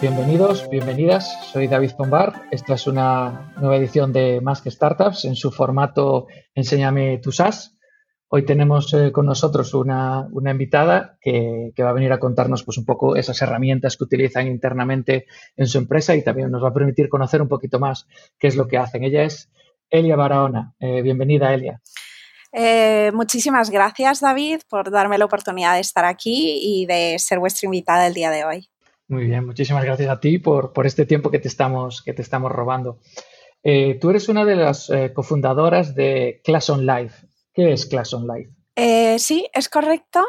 bienvenidos, 0.00 0.68
bienvenidas. 0.70 1.38
Soy 1.52 1.66
David 1.66 1.92
Pombar. 1.96 2.42
Esta 2.50 2.74
es 2.74 2.86
una 2.86 3.52
nueva 3.58 3.76
edición 3.76 4.12
de 4.12 4.40
Más 4.40 4.62
que 4.62 4.70
Startups 4.70 5.24
en 5.24 5.36
su 5.36 5.50
formato 5.50 6.26
Enséñame 6.54 7.18
tu 7.18 7.32
SaaS. 7.32 7.79
Hoy 8.32 8.44
tenemos 8.44 8.94
eh, 8.94 9.10
con 9.10 9.26
nosotros 9.26 9.74
una, 9.74 10.28
invitada 10.32 11.18
que, 11.20 11.72
va 11.80 11.90
a 11.90 11.92
venir 11.92 12.12
a 12.12 12.20
contarnos 12.20 12.62
pues, 12.62 12.78
un 12.78 12.84
poco 12.84 13.16
esas 13.16 13.42
herramientas 13.42 13.96
que 13.96 14.04
utilizan 14.04 14.46
internamente 14.46 15.26
en 15.56 15.66
su 15.66 15.78
empresa 15.78 16.14
y 16.14 16.22
también 16.22 16.48
nos 16.48 16.62
va 16.62 16.68
a 16.68 16.72
permitir 16.72 17.08
conocer 17.08 17.42
un 17.42 17.48
poquito 17.48 17.80
más 17.80 18.06
qué 18.38 18.46
es 18.46 18.54
lo 18.54 18.68
que 18.68 18.78
hacen. 18.78 19.02
Ella 19.02 19.24
es 19.24 19.50
Elia 19.90 20.14
Barahona. 20.14 20.74
Eh, 20.78 21.02
bienvenida, 21.02 21.52
Elia. 21.52 21.80
Eh, 22.52 23.10
muchísimas 23.12 23.68
gracias, 23.68 24.20
David, 24.20 24.60
por 24.68 24.92
darme 24.92 25.18
la 25.18 25.24
oportunidad 25.24 25.74
de 25.74 25.80
estar 25.80 26.04
aquí 26.04 26.60
y 26.62 26.86
de 26.86 27.18
ser 27.18 27.40
vuestra 27.40 27.66
invitada 27.66 28.06
el 28.06 28.14
día 28.14 28.30
de 28.30 28.44
hoy. 28.44 28.68
Muy 29.08 29.24
bien, 29.24 29.44
muchísimas 29.44 29.84
gracias 29.84 30.08
a 30.08 30.20
ti 30.20 30.38
por, 30.38 30.72
este 30.84 31.04
tiempo 31.04 31.32
que 31.32 31.40
te 31.40 31.48
estamos, 31.48 32.00
que 32.00 32.12
te 32.12 32.22
estamos 32.22 32.52
robando. 32.52 33.00
Eh, 33.64 33.98
tú 34.00 34.10
eres 34.10 34.28
una 34.28 34.44
de 34.44 34.54
las 34.54 34.88
eh, 34.88 35.12
cofundadoras 35.12 35.96
de 35.96 36.40
Class 36.44 36.70
on 36.70 36.86
Life. 36.86 37.26
¿Qué 37.52 37.72
es 37.72 37.86
Class 37.86 38.14
on 38.14 38.26
Life? 38.26 38.50
Eh, 38.76 39.18
sí, 39.18 39.46
es 39.52 39.68
correcto. 39.68 40.24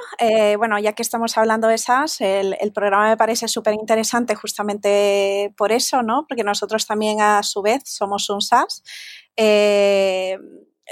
bueno, 0.57 0.77
ya 0.79 0.93
que 0.93 1.03
estamos 1.03 1.37
hablando 1.37 1.67
de 1.67 1.77
SaaS, 1.77 2.19
el, 2.21 2.73
programa 2.73 3.09
me 3.09 3.17
parece 3.17 3.47
súper 3.47 3.75
interesante 3.75 4.35
justamente 4.35 5.53
por 5.55 5.71
eso, 5.71 6.01
¿no? 6.03 6.25
Porque 6.27 6.43
nosotros 6.43 6.85
también 6.85 7.21
a 7.21 7.43
su 7.43 7.61
vez 7.61 7.83
somos 7.85 8.29
un 8.29 8.41
SaaS 8.41 8.83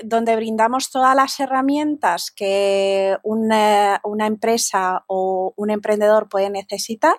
donde 0.03 0.35
brindamos 0.35 0.91
todas 0.91 1.15
las 1.15 1.39
herramientas 1.39 2.31
que 2.31 3.17
una, 3.23 3.99
una, 4.03 4.27
empresa 4.27 5.03
o 5.07 5.53
un 5.57 5.69
emprendedor 5.69 6.29
puede 6.29 6.49
necesitar 6.49 7.17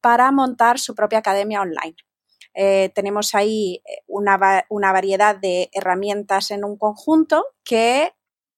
para 0.00 0.30
montar 0.32 0.78
su 0.78 0.94
propia 0.94 1.20
academia 1.20 1.62
online. 1.62 1.96
Eh, 2.54 2.90
tenemos 2.94 3.34
ahí 3.34 3.82
eh, 3.86 4.02
una, 4.06 4.36
variedad 4.92 5.36
de 5.36 5.70
herramientas 5.72 6.50
en 6.50 6.64
un 6.64 6.76
conjunto 6.76 7.46
que 7.64 8.12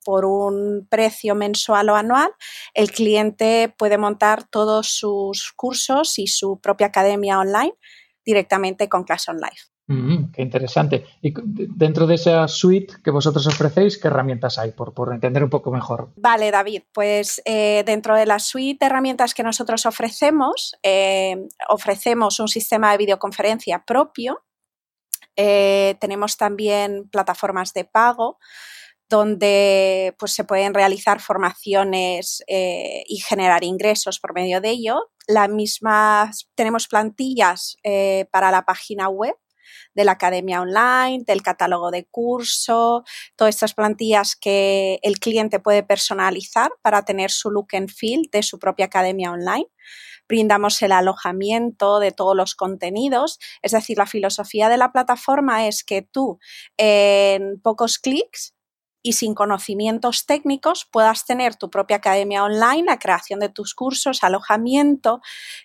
por 0.07 0.25
un 0.25 0.87
precio 0.89 1.35
mensual 1.35 1.89
o 1.89 1.97
anual, 1.97 2.31
el 2.75 2.93
cliente 2.93 3.75
puede 3.77 3.99
montar 3.99 4.45
todos 4.45 4.87
sus 4.87 5.53
cursos 5.57 6.21
y 6.21 6.29
su 6.29 6.61
propia 6.61 6.87
academia 6.87 7.41
online 7.41 7.75
directamente 8.25 8.89
con 8.89 9.03
Class 9.03 9.29
On 9.29 9.39
Life. 9.39 9.65
Mm, 9.89 10.31
qué 10.33 10.43
interesante. 10.43 11.05
Y 11.21 11.35
dentro 11.35 12.07
de 12.07 12.15
esa 12.15 12.47
suite 12.47 12.95
que 13.03 13.11
vosotros 13.11 13.49
ofrecéis, 13.49 13.99
¿qué 13.99 14.07
herramientas 14.07 14.59
hay? 14.59 14.71
Por, 14.71 14.93
entender 15.13 15.43
un 15.43 15.51
poco 15.51 15.73
mejor. 15.73 16.13
Vale, 16.15 16.53
David. 16.53 16.83
Pues 16.93 17.43
eh, 17.45 17.83
dentro 17.85 18.15
de 18.15 18.27
la 18.27 18.39
suite 18.39 18.85
de 18.85 18.87
herramientas 18.87 19.35
que 19.35 19.43
nosotros 19.43 19.87
ofrecemos, 19.87 20.77
eh, 20.85 21.49
ofrecemos 21.69 22.39
un 22.39 22.49
sistema 22.49 22.93
de 22.93 22.99
videoconferencia 22.99 23.85
propio. 23.85 24.45
Eh, 25.35 25.97
tenemos 26.01 26.37
también 26.37 27.09
plataformas 27.11 27.75
de 27.75 27.85
pago 27.85 28.39
donde 29.09 30.15
pues, 30.19 30.33
se 30.33 30.45
pueden 30.45 30.75
realizar 30.75 31.21
formaciones 31.21 32.43
y 32.49 33.19
generar 33.21 33.65
ingresos 33.65 34.19
por 34.19 34.35
medio 34.35 34.61
de 34.61 34.71
ello. 34.71 35.11
La 35.27 35.49
misma, 35.49 36.31
tenemos 36.55 36.89
plantillas 36.89 37.77
para 38.31 38.51
la 38.51 38.65
página 38.65 39.09
web 39.09 39.35
de 39.95 40.05
la 40.05 40.13
academia 40.13 40.61
online, 40.61 41.25
del 41.27 41.43
catálogo 41.43 41.91
de 41.91 42.05
curso, 42.05 43.03
todas 43.35 43.55
estas 43.55 43.75
plantillas 43.75 44.37
que 44.37 44.99
el 45.03 45.19
cliente 45.19 45.59
puede 45.59 45.83
personalizar 45.83 46.71
para 46.83 47.05
tener 47.05 47.31
su 47.31 47.51
look 47.51 47.69
and 47.73 47.91
feel 47.91 48.29
de 48.31 48.43
su 48.43 48.59
propia 48.59 48.87
academia 48.87 49.33
online 49.33 49.67
brindamos 50.29 50.83
el 50.83 50.91
alojamiento 50.91 52.01
de 52.01 52.11
todos 52.11 52.37
los 52.37 52.57
contenidos. 52.57 53.39
Es 53.63 53.71
decir, 53.73 53.97
la 53.97 54.07
filosofía 54.07 54.69
de 54.69 54.77
la 54.77 54.91
plataforma 54.91 55.69
es 55.69 55.85
que 55.85 56.03
tú 56.03 56.41
en 56.77 57.61
pocos 57.61 58.01
clics 58.01 58.56
y 59.07 59.13
sin 59.13 59.35
conocimientos 59.35 60.27
técnicos 60.27 60.85
puedas 60.91 61.25
tener 61.25 61.55
tu 61.55 61.71
propia 61.71 61.99
academia 61.99 62.43
online, 62.43 62.83
la 62.87 62.99
creación 62.99 63.39
de 63.39 63.49
tus 63.49 63.73
cursos, 63.73 64.25
alojamiento 64.25 65.21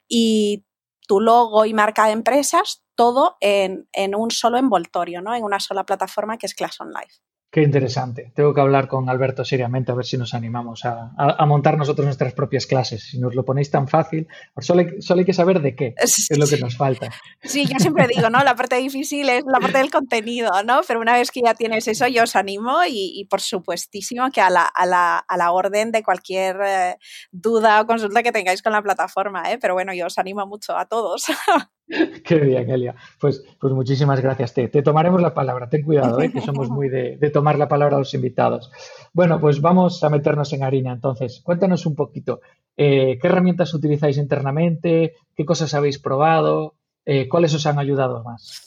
y 0.07 0.63
tu 1.07 1.19
logo 1.19 1.65
y 1.65 1.73
marca 1.73 2.05
de 2.05 2.11
empresas, 2.11 2.83
todo 2.93 3.37
en, 3.41 3.87
un 4.15 4.29
solo 4.29 4.59
envoltorio, 4.59 5.23
¿no? 5.23 5.33
en 5.33 5.43
una 5.43 5.59
sola 5.59 5.87
plataforma 5.87 6.37
que 6.37 6.45
es 6.45 6.53
Class 6.53 6.79
On 6.81 6.91
Life. 6.91 7.15
Qué 7.51 7.61
interesante. 7.61 8.31
Tengo 8.33 8.53
que 8.53 8.61
hablar 8.61 8.87
con 8.87 9.09
Alberto 9.09 9.43
seriamente 9.43 9.91
a 9.91 9.95
ver 9.95 10.05
si 10.05 10.17
nos 10.17 10.33
animamos 10.33 10.85
a, 10.85 11.11
montar 11.45 11.77
nosotros 11.77 12.05
nuestras 12.05 12.31
propias 12.33 12.65
clases. 12.65 13.03
Si 13.03 13.19
nos 13.19 13.35
lo 13.35 13.43
ponéis 13.43 13.69
tan 13.69 13.89
fácil, 13.89 14.29
solo 14.59 14.79
hay, 14.79 15.01
solo 15.01 15.19
hay 15.19 15.25
que 15.25 15.33
saber 15.33 15.61
de 15.61 15.75
qué, 15.75 15.93
es 16.01 16.29
lo 16.37 16.47
que 16.47 16.57
nos 16.57 16.77
falta. 16.77 17.09
Sí, 17.43 17.65
yo 17.65 17.77
siempre 17.77 18.07
digo, 18.07 18.29
¿no? 18.29 18.41
La 18.41 18.55
parte 18.55 18.77
difícil 18.77 19.27
es 19.27 19.43
la 19.45 19.59
parte 19.59 19.79
del 19.79 19.91
contenido, 19.91 20.63
¿no? 20.63 20.79
Pero 20.87 21.01
una 21.01 21.15
vez 21.15 21.29
que 21.29 21.41
ya 21.43 21.53
tienes 21.53 21.89
eso, 21.89 22.07
yo 22.07 22.23
os 22.23 22.37
animo 22.37 22.77
y, 22.87 23.27
por 23.29 23.41
supuestísimo 23.41 24.31
que 24.31 24.39
a 24.39 24.49
la, 24.49 24.63
a 24.63 24.85
la, 24.85 25.17
a 25.17 25.35
la 25.35 25.51
orden 25.51 25.91
de 25.91 26.03
cualquier 26.03 26.57
eh, 26.65 26.95
duda 27.33 27.81
o 27.81 27.85
consulta 27.85 28.23
que 28.23 28.31
tengáis 28.31 28.61
con 28.61 28.71
la 28.71 28.81
plataforma, 28.81 29.51
¿eh? 29.51 29.57
Pero 29.59 29.73
bueno, 29.73 29.93
yo 29.93 30.05
os 30.05 30.17
animo 30.17 30.47
mucho 30.47 30.77
a 30.77 30.85
todos. 30.85 31.25
Qué 32.23 32.39
bien, 32.39 32.69
Elia. 32.69 32.95
Pues, 33.19 33.43
pues 33.59 33.73
muchísimas 33.73 34.21
gracias. 34.21 34.53
Te, 34.53 34.67
te 34.67 34.81
tomaremos 34.81 35.21
la 35.21 35.33
palabra. 35.33 35.69
Ten 35.69 35.83
cuidado, 35.83 36.21
¿eh? 36.21 36.31
que 36.31 36.41
somos 36.41 36.69
muy 36.69 36.89
de, 36.89 37.17
tomar 37.31 37.57
la 37.57 37.67
palabra 37.67 37.97
a 37.97 37.99
los 37.99 38.13
invitados. 38.13 38.71
Bueno, 39.13 39.39
pues 39.39 39.61
vamos 39.61 40.03
a 40.03 40.09
meternos 40.09 40.51
en 40.53 40.63
harina 40.63 40.91
entonces. 40.91 41.41
Cuéntanos 41.43 41.85
un 41.85 41.95
poquito. 41.95 42.41
Eh, 42.77 43.17
¿Qué 43.21 43.27
herramientas 43.27 43.73
utilizáis 43.73 44.17
internamente? 44.17 45.15
¿Qué 45.35 45.45
cosas 45.45 45.73
habéis 45.73 45.99
probado? 45.99 46.75
Eh, 47.05 47.27
¿Cuáles 47.27 47.53
os 47.53 47.65
han 47.65 47.79
ayudado 47.79 48.23
más? 48.23 48.63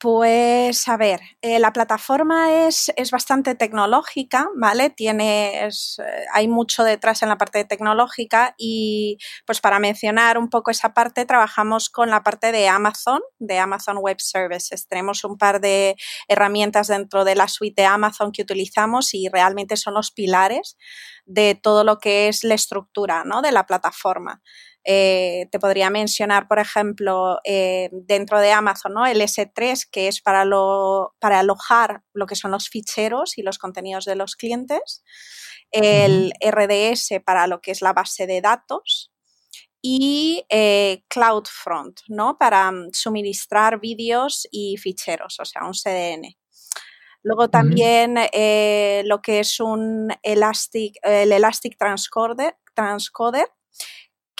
Pues 0.00 0.88
a 0.88 0.96
ver, 0.96 1.20
eh, 1.42 1.58
la 1.58 1.74
plataforma 1.74 2.66
es, 2.66 2.90
es, 2.96 3.10
bastante 3.10 3.54
tecnológica, 3.54 4.48
¿vale? 4.56 4.88
Tiene, 4.88 5.66
eh, 5.66 5.70
hay 6.32 6.48
mucho 6.48 6.84
detrás 6.84 7.22
en 7.22 7.28
la 7.28 7.36
parte 7.36 7.66
tecnológica 7.66 8.54
y 8.56 9.18
pues 9.44 9.60
para 9.60 9.78
mencionar 9.78 10.38
un 10.38 10.48
poco 10.48 10.70
esa 10.70 10.94
parte, 10.94 11.26
trabajamos 11.26 11.90
con 11.90 12.08
la 12.08 12.22
parte 12.22 12.50
de 12.50 12.66
Amazon, 12.66 13.20
de 13.38 13.58
Amazon 13.58 13.98
Web 13.98 14.22
Services. 14.22 14.88
Tenemos 14.88 15.22
un 15.22 15.36
par 15.36 15.60
de 15.60 15.96
herramientas 16.28 16.86
dentro 16.86 17.26
de 17.26 17.34
la 17.34 17.46
suite 17.46 17.82
de 17.82 17.86
Amazon 17.86 18.32
que 18.32 18.40
utilizamos 18.40 19.12
y 19.12 19.28
realmente 19.28 19.76
son 19.76 19.92
los 19.92 20.12
pilares 20.12 20.78
de 21.26 21.54
todo 21.54 21.84
lo 21.84 21.98
que 21.98 22.28
es 22.28 22.42
la 22.42 22.54
estructura 22.54 23.24
¿no? 23.24 23.42
de 23.42 23.52
la 23.52 23.66
plataforma. 23.66 24.40
Eh, 24.84 25.46
te 25.50 25.58
podría 25.58 25.90
mencionar, 25.90 26.48
por 26.48 26.58
ejemplo, 26.58 27.38
eh, 27.44 27.90
dentro 27.92 28.40
de 28.40 28.52
Amazon, 28.52 28.94
¿no? 28.94 29.06
el 29.06 29.20
S3, 29.20 29.86
que 29.90 30.08
es 30.08 30.22
para, 30.22 30.44
lo, 30.44 31.14
para 31.18 31.40
alojar 31.40 32.02
lo 32.14 32.26
que 32.26 32.36
son 32.36 32.50
los 32.50 32.70
ficheros 32.70 33.36
y 33.36 33.42
los 33.42 33.58
contenidos 33.58 34.06
de 34.06 34.16
los 34.16 34.36
clientes, 34.36 35.02
el 35.70 36.32
RDS 36.40 37.22
para 37.24 37.46
lo 37.46 37.60
que 37.60 37.70
es 37.72 37.82
la 37.82 37.92
base 37.92 38.26
de 38.26 38.40
datos 38.40 39.12
y 39.82 40.44
eh, 40.48 41.04
CloudFront, 41.08 42.00
¿no? 42.08 42.38
Para 42.38 42.72
mm, 42.72 42.88
suministrar 42.92 43.80
vídeos 43.80 44.48
y 44.50 44.78
ficheros, 44.78 45.38
o 45.40 45.44
sea, 45.44 45.64
un 45.64 45.74
CDN. 45.74 46.36
Luego 47.22 47.50
también 47.50 48.14
lo 48.14 49.20
que 49.20 49.40
es 49.40 49.60
un 49.60 50.08
Elastic, 50.22 50.96
el 51.02 51.32
Elastic 51.32 51.76
Transcoder, 51.76 52.56
Transcoder 52.74 53.46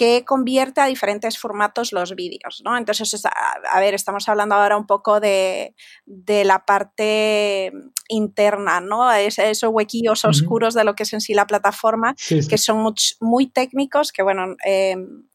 que 0.00 0.24
convierte 0.24 0.80
a 0.80 0.86
diferentes 0.86 1.36
formatos 1.36 1.92
los 1.92 2.14
vídeos, 2.14 2.62
¿no? 2.64 2.74
Entonces, 2.78 3.22
a, 3.26 3.80
ver, 3.80 3.92
estamos 3.92 4.26
hablando 4.30 4.54
ahora 4.54 4.78
un 4.78 4.86
poco 4.86 5.20
de, 5.20 5.74
la 6.06 6.64
parte 6.64 7.70
interna, 8.08 8.80
¿no? 8.80 9.12
esos 9.12 9.70
huequillos 9.70 10.24
oscuros 10.24 10.72
de 10.72 10.84
lo 10.84 10.94
que 10.94 11.02
es 11.02 11.12
en 11.12 11.20
sí 11.20 11.34
la 11.34 11.46
plataforma, 11.46 12.14
que 12.16 12.56
son 12.56 12.94
muy, 13.20 13.48
técnicos, 13.48 14.10
que 14.10 14.22
bueno, 14.22 14.56
em, 14.64 15.28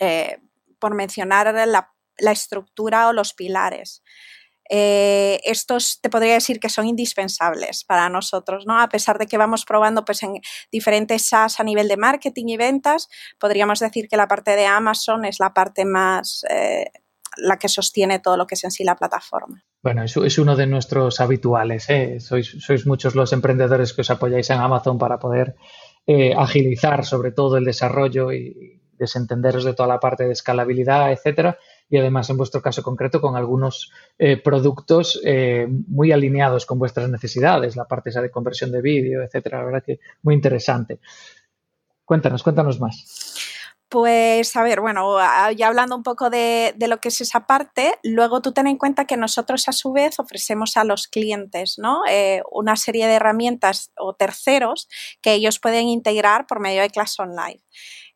eh, 0.00 0.38
por 0.80 0.96
mencionar 0.96 1.54
la 1.54 2.32
estructura 2.32 3.06
o 3.06 3.12
los 3.12 3.32
pilares. 3.32 4.02
Eh, 4.70 5.40
estos 5.44 6.00
te 6.00 6.08
podría 6.08 6.34
decir 6.34 6.58
que 6.58 6.68
son 6.68 6.86
indispensables 6.86 7.84
para 7.84 8.08
nosotros, 8.08 8.66
¿no? 8.66 8.80
A 8.80 8.88
pesar 8.88 9.18
de 9.18 9.26
que 9.26 9.36
vamos 9.36 9.64
probando 9.64 10.04
pues, 10.04 10.22
en 10.22 10.40
diferentes 10.72 11.28
SaaS 11.28 11.60
a 11.60 11.64
nivel 11.64 11.88
de 11.88 11.96
marketing 11.96 12.46
y 12.48 12.56
ventas, 12.56 13.08
podríamos 13.38 13.80
decir 13.80 14.08
que 14.08 14.16
la 14.16 14.28
parte 14.28 14.56
de 14.56 14.66
Amazon 14.66 15.24
es 15.24 15.38
la 15.38 15.52
parte 15.52 15.84
más, 15.84 16.44
eh, 16.48 16.90
la 17.36 17.58
que 17.58 17.68
sostiene 17.68 18.20
todo 18.20 18.36
lo 18.36 18.46
que 18.46 18.54
es 18.54 18.64
en 18.64 18.70
sí 18.70 18.84
la 18.84 18.96
plataforma. 18.96 19.64
Bueno, 19.82 20.02
eso 20.02 20.24
es 20.24 20.38
uno 20.38 20.56
de 20.56 20.66
nuestros 20.66 21.20
habituales. 21.20 21.90
¿eh? 21.90 22.20
Sois, 22.20 22.56
sois 22.60 22.86
muchos 22.86 23.14
los 23.14 23.32
emprendedores 23.34 23.92
que 23.92 24.00
os 24.00 24.10
apoyáis 24.10 24.48
en 24.48 24.60
Amazon 24.60 24.98
para 24.98 25.18
poder 25.18 25.56
agilizar 26.36 27.06
sobre 27.06 27.32
todo 27.32 27.56
el 27.56 27.64
desarrollo 27.64 28.30
y 28.30 28.82
desentenderos 28.98 29.64
de 29.64 29.74
toda 29.74 29.88
la 29.88 30.00
parte 30.00 30.24
de 30.24 30.32
escalabilidad, 30.32 31.12
etcétera, 31.12 31.58
y 31.88 31.98
además 31.98 32.28
en 32.30 32.36
vuestro 32.36 32.62
caso 32.62 32.82
concreto 32.82 33.20
con 33.20 33.36
algunos 33.36 33.92
eh, 34.18 34.36
productos 34.36 35.20
eh, 35.24 35.66
muy 35.68 36.12
alineados 36.12 36.66
con 36.66 36.78
vuestras 36.78 37.08
necesidades, 37.08 37.76
la 37.76 37.84
parte 37.84 38.10
esa 38.10 38.22
de 38.22 38.30
conversión 38.30 38.72
de 38.72 38.80
vídeo, 38.82 39.22
etcétera, 39.22 39.58
la 39.58 39.64
verdad 39.64 39.84
que 39.84 40.00
muy 40.22 40.34
interesante. 40.34 40.98
Cuéntanos, 42.04 42.42
cuéntanos 42.42 42.80
más. 42.80 43.43
Pues 43.94 44.56
a 44.56 44.64
ver, 44.64 44.80
bueno, 44.80 45.18
ya 45.56 45.68
hablando 45.68 45.94
un 45.94 46.02
poco 46.02 46.28
de, 46.28 46.74
lo 46.80 46.98
que 46.98 47.10
es 47.10 47.20
esa 47.20 47.46
parte, 47.46 47.94
luego 48.02 48.42
tú 48.42 48.50
ten 48.50 48.66
en 48.66 48.76
cuenta 48.76 49.04
que 49.04 49.16
nosotros 49.16 49.68
a 49.68 49.72
su 49.72 49.92
vez 49.92 50.18
ofrecemos 50.18 50.76
a 50.76 50.82
los 50.82 51.06
clientes 51.06 51.78
¿no? 51.78 52.00
Eh, 52.10 52.42
una 52.50 52.74
serie 52.74 53.06
de 53.06 53.14
herramientas 53.14 53.92
o 53.96 54.12
terceros 54.12 54.88
que 55.22 55.34
ellos 55.34 55.60
pueden 55.60 55.86
integrar 55.86 56.48
por 56.48 56.58
medio 56.58 56.82
de 56.82 56.90
Class 56.90 57.20
Online. 57.20 57.62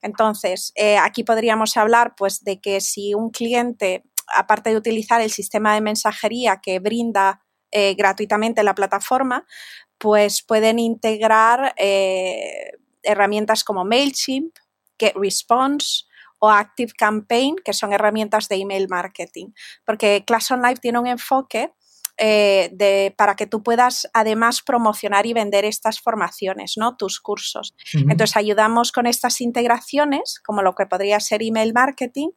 Entonces, 0.03 0.73
eh, 0.75 0.99
aquí 0.99 1.23
podríamos 1.23 1.77
hablar 1.77 2.17
pues, 2.17 2.43
de 2.43 2.61
que 2.61 2.81
si 2.81 3.15
un 3.15 3.31
cliente, 3.31 4.03
aparte 4.35 4.71
de 4.71 4.77
utilizar 4.79 5.21
el 5.21 5.31
sistema 5.31 5.75
de 5.75 5.81
mensajería 5.81 6.59
que 6.61 6.81
brinda 6.81 7.47
eh, 7.71 7.95
gratuitamente 7.95 8.65
la 8.65 8.75
plataforma, 8.75 9.47
pues 9.97 10.43
pueden 10.43 10.81
integrar 10.81 11.73
herramientas 13.05 13.63
como 13.63 13.85
MailChimp 13.85 14.57
GetResponse 14.99 16.05
o 16.39 16.49
Active 16.51 16.93
Campaign, 16.97 17.57
que 17.65 17.73
son 17.73 17.93
herramientas 17.93 18.49
de 18.49 18.57
email 18.57 18.89
marketing. 18.89 19.49
Porque 19.85 20.25
Class 20.27 20.51
Online 20.51 20.77
tiene 20.77 20.99
un 20.99 21.07
enfoque 21.07 21.73
eh, 22.21 22.71
de, 22.73 23.15
para 23.17 23.37
que 23.37 23.47
tú 23.47 23.63
puedas 23.63 24.09
además 24.13 24.61
promocionar 24.63 25.27
y 25.27 25.33
vender 25.33 25.65
estas 25.65 26.01
formaciones, 26.01 26.75
¿no? 26.77 26.97
Tus 26.97 27.21
cursos. 27.21 27.77
Entonces 27.93 28.37
ayudamos 28.37 28.91
con 28.91 29.07
estas 29.07 29.41
integraciones, 29.41 30.41
como 30.45 30.63
lo 30.63 30.75
que 30.75 30.87
podría 30.87 31.21
ser 31.21 31.43
email 31.43 31.73
marketing, 31.73 32.31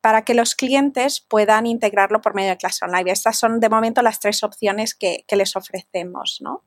para 0.00 0.24
que 0.24 0.34
los 0.34 0.56
clientes 0.56 1.20
puedan 1.20 1.66
integrarlo 1.66 2.20
por 2.20 2.34
medio 2.34 2.50
de 2.50 2.56
Class 2.56 2.82
Online. 2.82 3.12
Estas 3.12 3.38
son 3.38 3.60
de 3.60 3.68
momento 3.68 4.02
las 4.02 4.18
tres 4.18 4.42
opciones 4.42 4.96
que, 4.96 5.24
que 5.28 5.36
les 5.36 5.54
ofrecemos, 5.54 6.38
¿no? 6.40 6.64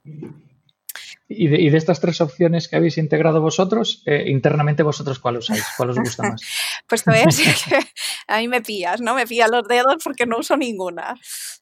Y 1.28 1.48
de, 1.48 1.76
estas 1.76 2.00
tres 2.00 2.22
opciones 2.22 2.68
que 2.68 2.76
habéis 2.76 3.00
integrado 3.00 3.42
vosotros, 3.42 4.04
eh, 4.06 4.26
internamente 4.28 4.84
vosotros, 4.84 5.18
¿cuál 5.18 5.38
usáis? 5.38 5.66
¿Cuál 5.76 5.90
os 5.90 5.98
gusta 5.98 6.22
más? 6.22 6.42
pues 6.88 7.04
te 7.04 7.10
voy 7.10 7.20
a 7.22 7.26
decir 7.26 7.54
que 7.70 7.80
a 8.28 8.38
mí 8.38 8.48
me 8.48 8.62
pillas, 8.62 9.02
¿no? 9.02 9.16
Me 9.16 9.26
pillas 9.26 9.50
los 9.50 9.68
dedos 9.68 9.96
porque 10.04 10.28
no 10.28 10.38
uso 10.38 10.56
ninguna. 10.56 11.16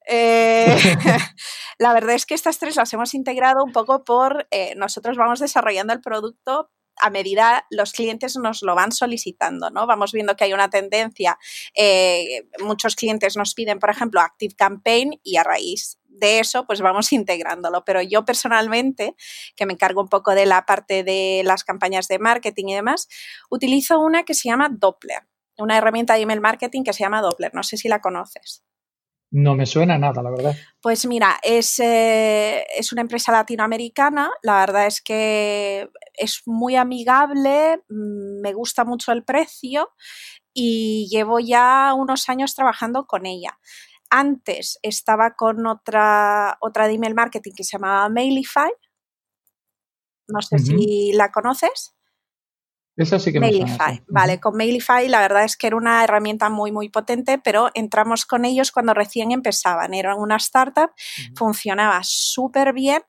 Eh, 0.06 0.75
la 1.77 1.94
verdad 1.94 2.15
es 2.15 2.25
que 2.25 2.33
estas 2.33 2.60
tres 2.60 2.75
las 2.75 2.92
hemos 2.92 3.13
integrado 3.13 3.63
un 3.63 3.71
poco 3.71 4.04
por, 4.04 4.48
eh, 4.51 4.74
nosotros 4.75 5.15
vamos 5.15 5.39
desarrollando 5.39 5.94
el 5.94 6.01
producto 6.01 6.69
a 7.01 7.09
medida 7.09 7.66
los 7.71 7.92
clientes 7.92 8.36
nos 8.36 8.62
lo 8.62 8.75
van 8.75 8.92
solicitando, 8.92 9.71
¿no? 9.71 9.88
Vamos 9.88 10.12
viendo 10.12 10.36
que 10.36 10.44
hay 10.44 10.54
una 10.54 10.69
tendencia. 10.69 11.39
muchos 12.59 12.95
clientes 12.95 13.36
nos 13.36 13.56
piden, 13.56 13.80
por 13.80 13.89
ejemplo, 13.89 14.21
Active 14.21 14.54
Campaign 14.56 15.19
y 15.24 15.38
a 15.38 15.44
raíz 15.44 15.98
de 16.13 16.39
eso, 16.39 16.65
pues 16.65 16.81
vamos 16.81 17.12
integrándolo. 17.13 17.83
Pero 17.86 18.01
yo 18.01 18.25
personalmente, 18.25 19.15
que 19.56 19.65
me 19.65 19.74
encargo 19.74 20.01
un 20.01 20.10
poco 20.10 20.36
de 20.36 20.45
la 20.45 20.65
parte 20.65 21.04
de 21.04 21.42
las 21.44 21.63
campañas 21.63 22.07
de 22.07 22.19
marketing 22.19 22.68
y 22.68 22.75
demás, 22.75 23.07
utilizo 23.50 24.00
una 24.00 24.24
que 24.24 24.33
se 24.33 24.50
llama 24.50 24.69
Doppler, 24.71 25.24
una 25.57 25.77
herramienta 25.77 26.15
de 26.15 26.21
email 26.21 26.42
marketing 26.42 26.83
que 26.83 26.94
se 26.94 27.04
llama 27.04 27.21
Doppler. 27.21 27.54
No 27.54 27.63
sé 27.63 27.77
si 27.77 27.88
la 27.88 28.01
conoces. 28.01 28.63
No 29.36 29.56
me 29.56 29.65
suena 29.65 29.98
nada, 29.98 30.21
la 30.21 30.30
verdad. 30.30 30.56
Pues 30.80 31.07
mira, 31.07 31.39
es, 31.42 31.80
eh, 31.80 32.63
es, 32.77 32.92
una 32.92 33.01
empresa 33.01 33.31
latinoamericana. 33.31 34.30
La 34.44 34.59
verdad 34.59 34.86
es 34.86 35.01
que 35.01 35.89
es 36.13 36.44
muy 36.45 36.75
amigable, 36.75 37.77
mm, 37.89 38.42
me 38.42 38.54
gusta 38.54 38.86
mucho 38.86 39.12
el 39.12 39.24
precio 39.24 39.89
y 40.54 41.07
llevo 41.09 41.39
ya 41.39 41.95
unos 41.98 42.30
años 42.30 42.54
trabajando 42.54 43.07
con 43.07 43.25
ella. 43.25 43.57
Antes 44.15 44.77
estaba 44.83 45.33
con 45.33 45.65
otra, 45.65 46.60
otra 46.62 46.88
de 46.88 46.94
email 46.94 47.15
marketing 47.15 47.54
que 47.57 47.63
se 47.63 47.77
llamaba 47.77 48.07
Mailify. 48.10 48.71
No 50.27 50.39
sé 50.39 50.60
si 50.60 51.13
la 51.13 51.31
conoces. 51.31 51.95
Esa 52.95 53.18
sí 53.18 53.33
que 53.33 53.39
Mailify. 53.39 54.04
Vale, 54.07 54.39
con 54.39 54.56
Mailify 54.56 55.10
la 55.10 55.19
verdad 55.19 55.45
es 55.45 55.57
que 55.57 55.65
era 55.65 55.77
una 55.77 56.04
herramienta 56.04 56.51
muy, 56.51 56.71
muy 56.71 56.89
potente, 56.89 57.39
pero 57.39 57.71
entramos 57.74 58.27
con 58.27 58.45
ellos 58.45 58.71
cuando 58.71 58.94
recién 58.94 59.31
empezaban. 59.31 59.95
Era 59.95 60.16
una 60.16 60.36
startup, 60.36 60.92
funcionaba 61.36 62.00
súper 62.04 62.71
bien, 62.74 63.01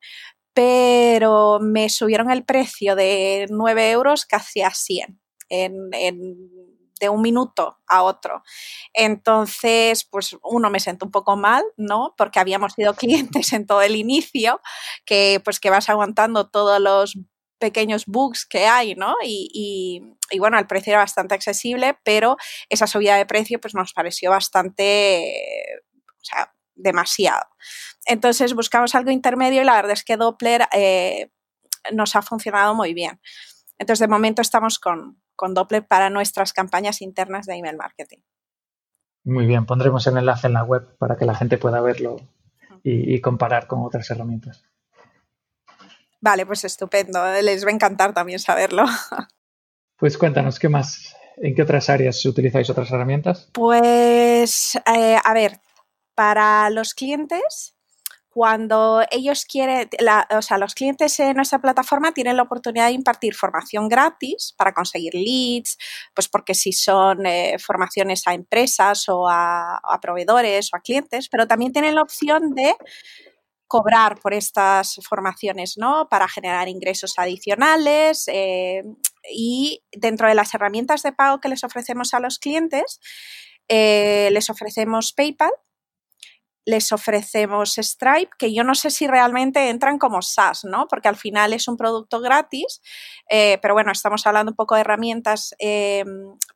pero 0.55 1.59
me 1.61 1.91
subieron 1.91 2.31
el 2.31 2.45
precio 2.45 2.97
de 2.97 3.45
9 3.50 3.91
euros 3.91 4.25
casi 4.25 4.62
a 4.62 4.71
100 4.71 5.21
en, 5.50 5.75
en 5.93 6.63
de 7.05 7.09
un 7.11 7.23
minuto 7.23 7.79
a 7.87 8.03
otro. 8.03 8.43
Entonces, 8.93 10.05
pues 10.05 10.37
uno 10.43 10.71
me 10.71 10.81
sentó 10.81 11.06
un 11.06 11.12
poco 11.12 11.37
mal, 11.37 11.62
¿no? 11.77 12.15
Porque 12.17 12.41
habíamos 12.41 12.73
sido 12.75 12.95
clientes 12.95 13.53
en 13.53 13.67
todo 13.67 13.83
el 13.83 13.97
inicio, 13.97 14.61
que 15.05 15.41
pues 15.45 15.61
que 15.61 15.71
vas 15.71 15.89
aguantando 15.89 16.49
todos 16.49 16.81
los 16.81 17.17
pequeños 17.59 18.06
bugs 18.06 18.47
que 18.47 18.67
hay, 18.67 18.95
¿no? 18.95 19.15
Y, 19.23 20.03
bueno, 20.39 20.59
el 20.59 20.67
precio 20.67 20.93
era 20.93 21.01
bastante 21.01 21.35
accesible, 21.35 21.97
pero 22.05 22.37
esa 22.69 22.87
subida 22.87 23.17
de 23.17 23.27
precio 23.27 23.61
pues 23.61 23.75
nos 23.75 23.93
pareció 23.93 24.31
bastante, 24.31 25.33
demasiado. 26.75 27.47
Entonces 28.07 28.55
buscamos 28.55 28.95
algo 28.95 29.11
intermedio 29.11 29.62
y 29.62 29.65
la 29.65 29.77
verdad 29.77 29.93
es 29.93 30.05
que 30.05 30.17
Doppler 30.17 30.67
eh, 30.73 31.31
nos 31.93 32.17
ha 32.17 32.23
funcionado 32.23 32.75
muy 32.75 32.93
bien. 32.93 33.21
Entonces, 33.79 34.00
de 34.00 34.09
momento 34.09 34.43
estamos 34.43 34.79
con, 34.79 35.24
con 35.37 35.55
Doppler 35.55 35.87
para 35.87 36.11
nuestras 36.11 36.53
campañas 36.53 37.03
internas 37.03 37.47
de 37.47 37.57
email 37.57 37.77
marketing. 37.77 38.19
Muy 39.25 39.47
bien, 39.47 39.65
pondremos 39.65 40.07
el 40.07 40.19
enlace 40.19 40.49
en 40.49 40.53
la 40.53 40.65
web 40.65 40.97
para 40.99 41.17
que 41.17 41.25
la 41.25 41.35
gente 41.35 41.59
pueda 41.59 41.81
verlo 41.81 42.17
y, 42.83 43.19
comparar 43.23 43.67
con 43.67 43.83
otras 43.83 44.11
herramientas. 44.11 44.63
Vale, 46.21 46.45
pues 46.45 46.65
estupendo. 46.65 47.25
Les 47.43 47.65
va 47.65 47.71
a 47.71 47.75
encantar 47.75 48.13
también 48.13 48.39
saberlo. 48.39 48.85
Pues 49.97 50.19
cuéntanos, 50.19 50.59
¿qué 50.59 50.69
más? 50.69 51.17
¿En 51.37 51.55
qué 51.55 51.63
otras 51.63 51.89
áreas 51.89 52.23
utilizáis 52.27 52.69
otras 52.69 52.91
herramientas? 52.91 53.49
Pues, 53.53 54.75
eh, 54.93 55.17
a 55.25 55.33
ver, 55.33 55.61
para 56.17 56.69
los 56.71 56.95
clientes 56.95 57.74
cuando 58.35 59.05
ellos 59.13 59.45
quieren, 59.45 59.89
o 60.37 60.43
sea, 60.43 60.59
los 60.59 60.75
clientes 60.75 61.21
en 61.21 61.37
nuestra 61.37 61.61
plataforma 61.61 62.11
tienen 62.11 62.37
la 62.37 62.43
oportunidad 62.43 62.89
de 62.89 62.95
impartir 62.95 63.33
formación 63.37 63.89
gratis 63.89 64.53
para 64.59 64.75
conseguir 64.75 65.14
leads, 65.14 65.79
pues 66.12 66.29
porque 66.29 66.53
si 66.53 66.73
son 66.73 67.26
eh, 67.26 67.61
formaciones 67.61 68.26
a 68.26 68.35
empresas 68.35 69.09
o 69.09 69.29
a, 69.29 69.81
proveedores 70.03 70.75
o 70.75 70.76
a 70.76 70.81
clientes, 70.81 71.29
pero 71.29 71.47
también 71.47 71.73
tienen 71.73 71.95
la 71.95 72.03
opción 72.03 72.57
de 72.57 72.75
cobrar 73.69 74.19
por 74.21 74.35
estas 74.35 74.99
formaciones, 75.09 75.79
¿no? 75.79 76.09
Para 76.09 76.26
generar 76.26 76.69
ingresos 76.69 77.14
adicionales 77.19 78.25
eh, 78.26 78.83
y 79.33 79.85
dentro 79.93 80.26
de 80.26 80.35
las 80.35 80.53
herramientas 80.55 81.05
de 81.05 81.12
pago 81.12 81.41
que 81.41 81.49
les 81.49 81.62
ofrecemos 81.62 82.14
a 82.14 82.19
los 82.19 82.41
clientes, 82.41 82.99
eh, 83.69 84.29
les 84.33 84.50
ofrecemos 84.50 85.12
PayPal 85.12 85.53
les 86.64 86.92
ofrecemos 86.92 87.75
Stripe, 87.76 88.30
que 88.38 88.54
yo 88.54 88.64
no 88.64 88.75
sé 88.75 88.90
si 88.90 89.06
realmente 89.06 89.68
entran 89.68 89.99
como 89.99 90.23
SaaS, 90.23 90.64
¿no? 90.64 90.87
Porque 90.88 91.09
al 91.09 91.16
final 91.16 91.52
es 91.52 91.68
un 91.68 91.76
producto 91.76 92.21
gratis, 92.21 92.80
eh, 93.28 93.59
pero 93.61 93.75
bueno, 93.75 93.92
estamos 93.92 94.26
hablando 94.26 94.52
un 94.52 94.56
poco 94.56 94.75
de 94.75 94.80
herramientas 94.83 95.54
eh, 95.59 96.04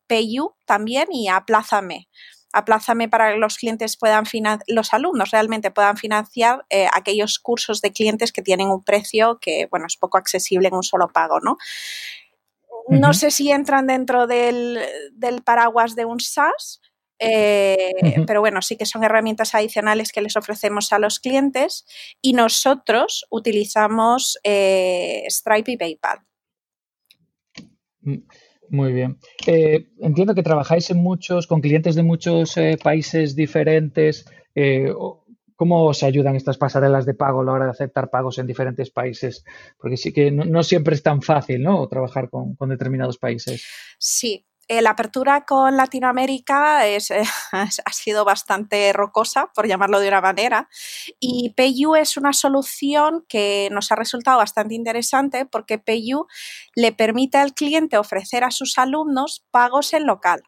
PayU 0.07 0.55
también 0.65 1.09
y 1.13 1.29
Aplázame. 1.29 2.09
Aplázame 2.51 3.11
para 3.11 3.33
que 3.33 3.39
los 3.39 3.59
clientes 3.59 3.99
puedan 3.99 4.25
los 4.67 4.95
alumnos 4.95 5.31
realmente 5.31 5.71
puedan 5.71 5.99
financiar 5.99 6.65
eh, 6.71 6.89
aquellos 6.95 7.39
cursos 7.39 7.83
de 7.83 7.93
clientes 7.93 8.33
que 8.33 8.41
tienen 8.41 8.69
un 8.69 8.83
precio 8.83 9.39
que, 9.39 9.67
bueno, 9.71 9.85
es 9.87 9.99
poco 9.99 10.17
accesible 10.17 10.69
en 10.69 10.75
un 10.75 10.83
solo 10.83 11.09
pago, 11.09 11.41
¿no? 11.41 11.59
No 12.89 13.13
sé 13.13 13.31
si 13.31 13.51
entran 13.51 13.87
dentro 13.87 14.27
del, 14.27 14.81
del 15.13 15.43
paraguas 15.43 15.95
de 15.95 16.07
un 16.07 16.21
SaaS, 16.21 16.81
eh, 17.19 17.93
pero 18.27 18.41
bueno, 18.41 18.63
sí 18.63 18.77
que 18.77 18.87
son 18.87 19.05
herramientas 19.05 19.55
adicionales 19.55 20.13
que 20.13 20.23
les 20.23 20.37
ofrecemos 20.37 20.93
a 20.93 20.99
los 20.99 21.21
clientes 21.21 21.87
y 22.23 22.33
nosotros 22.33 23.27
utilizamos 23.31 24.39
eh, 24.45 25.25
Stripe 25.29 25.73
y 25.73 25.77
PayPal. 25.77 26.19
Mm, 28.03 28.19
muy 28.71 28.93
bien. 28.93 29.19
Eh, 29.47 29.89
entiendo 30.01 30.35
que 30.35 30.43
trabajáis 30.43 30.91
en 30.91 30.99
muchos, 30.99 31.47
con 31.47 31.61
clientes 31.61 31.95
de 31.95 32.03
muchos 32.03 32.55
países 32.83 33.35
diferentes. 33.35 34.27
¿Cómo 35.57 35.87
os 35.87 36.05
ayudan 36.05 36.37
estas 36.37 36.57
pasarelas 36.57 37.05
de 37.05 37.15
pago 37.15 37.41
a 37.41 37.45
la 37.45 37.53
hora 37.53 37.65
de 37.65 37.73
aceptar 37.73 38.11
pagos 38.11 38.39
en 38.39 38.47
diferentes 38.47 38.91
países? 38.91 39.45
Porque 39.77 39.97
sí 39.97 40.13
que 40.13 40.31
no, 40.31 40.63
siempre 40.63 40.95
es 40.95 41.03
tan 41.03 41.21
fácil, 41.21 41.63
¿no? 41.63 41.89
Trabajar 41.89 42.31
con, 42.31 42.55
con 42.55 42.69
determinados 42.69 43.19
países. 43.19 43.67
Sí, 43.99 44.47
la 44.69 44.91
apertura 44.91 45.45
con 45.47 45.77
Latinoamérica 45.77 46.87
es, 46.87 47.11
ha 47.53 47.93
sido 47.93 48.25
bastante 48.25 48.93
rocosa, 48.93 49.51
por 49.55 49.67
llamarlo 49.67 50.01
de 50.01 50.09
una 50.09 50.21
manera, 50.21 50.69
y 51.21 51.55
PayU 51.57 51.97
es 51.97 52.17
una 52.17 52.33
solución 52.33 53.25
que 53.29 53.69
nos 53.73 53.91
ha 53.91 53.97
resultado 53.97 54.39
bastante 54.39 54.75
interesante 54.75 55.47
porque 55.47 55.79
PayU 55.79 56.27
le 56.75 56.93
permite 56.93 57.39
al 57.39 57.55
cliente 57.55 57.99
ofrecer 57.99 58.45
a 58.45 58.51
sus 58.51 58.79
alumnos 58.79 59.45
pagos 59.51 59.93
en 59.95 60.07
local. 60.07 60.43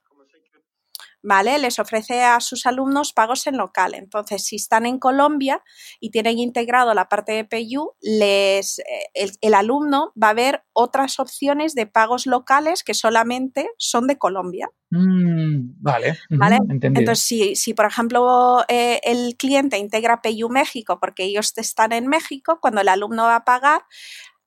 ¿Vale? 1.23 1.59
Les 1.59 1.79
ofrece 1.79 2.23
a 2.23 2.41
sus 2.41 2.67
alumnos 2.67 3.13
pagos 3.13 3.47
en 3.47 3.57
local. 3.57 3.95
Entonces, 3.95 4.45
si 4.45 4.57
están 4.57 4.87
en 4.87 4.99
Colombia 4.99 5.63
y 6.01 6.11
tienen 6.11 6.39
integrado 6.39 6.95
la 6.95 7.09
parte 7.09 7.33
de 7.33 7.45
PayU, 7.45 7.93
les, 8.01 8.79
eh, 8.81 9.31
el, 9.41 9.55
alumno 9.55 10.13
va 10.21 10.31
a 10.31 10.35
ver 10.35 10.65
otras 10.73 11.19
opciones 11.21 11.75
de 11.75 11.87
pagos 11.87 12.27
locales 12.27 12.83
que 12.85 12.95
solamente 12.95 13.69
son 13.79 14.07
de 14.07 14.19
Colombia. 14.19 14.69
Mm, 14.91 15.81
vale, 15.81 16.19
¿Vale? 16.31 16.59
Entonces, 16.69 17.21
si, 17.21 17.55
si, 17.55 17.75
por 17.75 17.87
ejemplo 17.87 18.65
eh, 18.69 19.01
el 19.05 19.37
cliente 19.37 19.79
integra 19.79 20.21
PayU 20.21 20.49
México 20.49 20.99
porque 21.01 21.25
ellos 21.25 21.53
están 21.57 21.93
en 21.93 22.09
México, 22.09 22.59
cuando 22.61 22.81
el 22.81 22.89
alumno 22.89 23.25
va 23.25 23.37
a 23.37 23.45
pagar, 23.45 23.83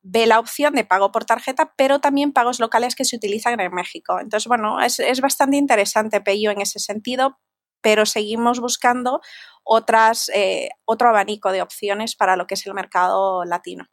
ve 0.03 0.27
la 0.27 0.39
opción 0.39 0.73
de 0.73 0.83
pago 0.83 1.11
por 1.11 1.25
tarjeta, 1.25 1.73
pero 1.77 1.99
también 1.99 2.33
pagos 2.33 2.59
locales 2.59 2.95
que 2.95 3.05
se 3.05 3.15
utilizan 3.15 3.59
en 3.59 3.73
México. 3.73 4.19
Entonces, 4.19 4.47
bueno, 4.47 4.79
es, 4.81 5.21
bastante 5.21 5.57
interesante 5.57 6.21
Payo 6.21 6.51
en 6.51 6.61
ese 6.61 6.79
sentido, 6.79 7.39
pero 7.81 8.05
seguimos 8.05 8.59
buscando 8.59 9.21
otras, 9.63 10.29
eh, 10.35 10.69
otro 10.85 11.09
abanico 11.09 11.51
de 11.51 11.61
opciones 11.61 12.15
para 12.15 12.35
lo 12.35 12.47
que 12.47 12.55
es 12.55 12.65
el 12.67 12.73
mercado 12.73 13.45
latino. 13.45 13.85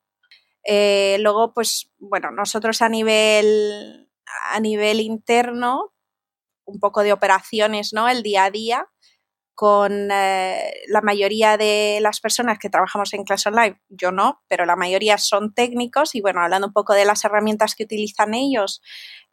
Eh, 0.64 1.16
luego, 1.20 1.54
pues, 1.54 1.90
bueno, 1.98 2.30
nosotros 2.32 2.82
a 2.82 2.88
nivel, 2.88 4.10
a 4.52 4.60
nivel 4.60 5.00
interno, 5.00 5.92
un 6.64 6.80
poco 6.80 7.02
de 7.02 7.12
operaciones, 7.12 7.92
¿no? 7.92 8.08
El 8.08 8.22
día 8.22 8.44
a 8.44 8.50
día, 8.50 8.88
con 9.60 10.08
eh, 10.10 10.72
la 10.88 11.02
mayoría 11.02 11.58
de 11.58 11.98
las 12.00 12.20
personas 12.20 12.58
que 12.58 12.70
trabajamos 12.70 13.12
en 13.12 13.24
Class 13.24 13.46
Online, 13.46 13.78
yo 13.90 14.10
no, 14.10 14.40
pero 14.48 14.64
la 14.64 14.74
mayoría 14.74 15.18
son 15.18 15.52
técnicos 15.52 16.14
y 16.14 16.22
bueno, 16.22 16.40
hablando 16.40 16.68
un 16.68 16.72
poco 16.72 16.94
de 16.94 17.04
las 17.04 17.26
herramientas 17.26 17.74
que 17.74 17.84
utilizan 17.84 18.32
ellos 18.32 18.80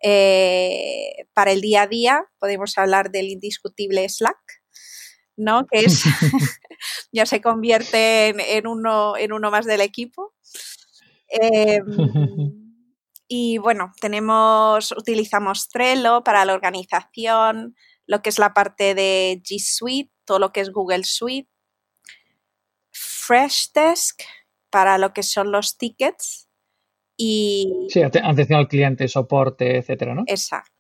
eh, 0.03 1.27
para 1.33 1.53
el 1.53 1.61
día 1.61 1.83
a 1.83 1.87
día, 1.87 2.25
podemos 2.39 2.77
hablar 2.77 3.09
del 3.09 3.29
indiscutible 3.29 4.09
Slack, 4.09 4.37
¿no? 5.37 5.65
Que 5.71 5.85
es, 5.85 6.03
ya 7.13 7.25
se 7.25 7.39
convierte 7.39 8.57
en, 8.57 8.67
uno, 8.67 9.15
en 9.15 9.31
uno 9.31 9.49
más 9.49 9.65
del 9.65 9.79
equipo. 9.79 10.33
Em, 11.29 11.85
y 13.29 13.59
bueno, 13.59 13.93
tenemos, 14.01 14.91
utilizamos 14.91 15.69
Trello 15.69 16.21
para 16.21 16.43
la 16.43 16.53
organización, 16.53 17.77
lo 18.07 18.21
que 18.21 18.29
es 18.29 18.39
la 18.39 18.53
parte 18.53 18.95
de 18.95 19.41
G 19.43 19.59
Suite, 19.59 20.11
todo 20.25 20.39
lo 20.39 20.51
que 20.51 20.61
es 20.61 20.71
Google 20.71 21.03
Suite, 21.03 21.49
Freshdesk 22.91 24.23
para 24.69 24.97
lo 24.97 25.13
que 25.13 25.23
son 25.23 25.51
los 25.51 25.77
tickets 25.77 26.49
y... 27.15 27.87
Sí, 27.89 28.01
atención 28.01 28.59
al 28.59 28.67
cliente, 28.67 29.07
soporte, 29.07 29.77
etcétera, 29.77 30.15
¿no? 30.15 30.23
Exacto. 30.27 30.71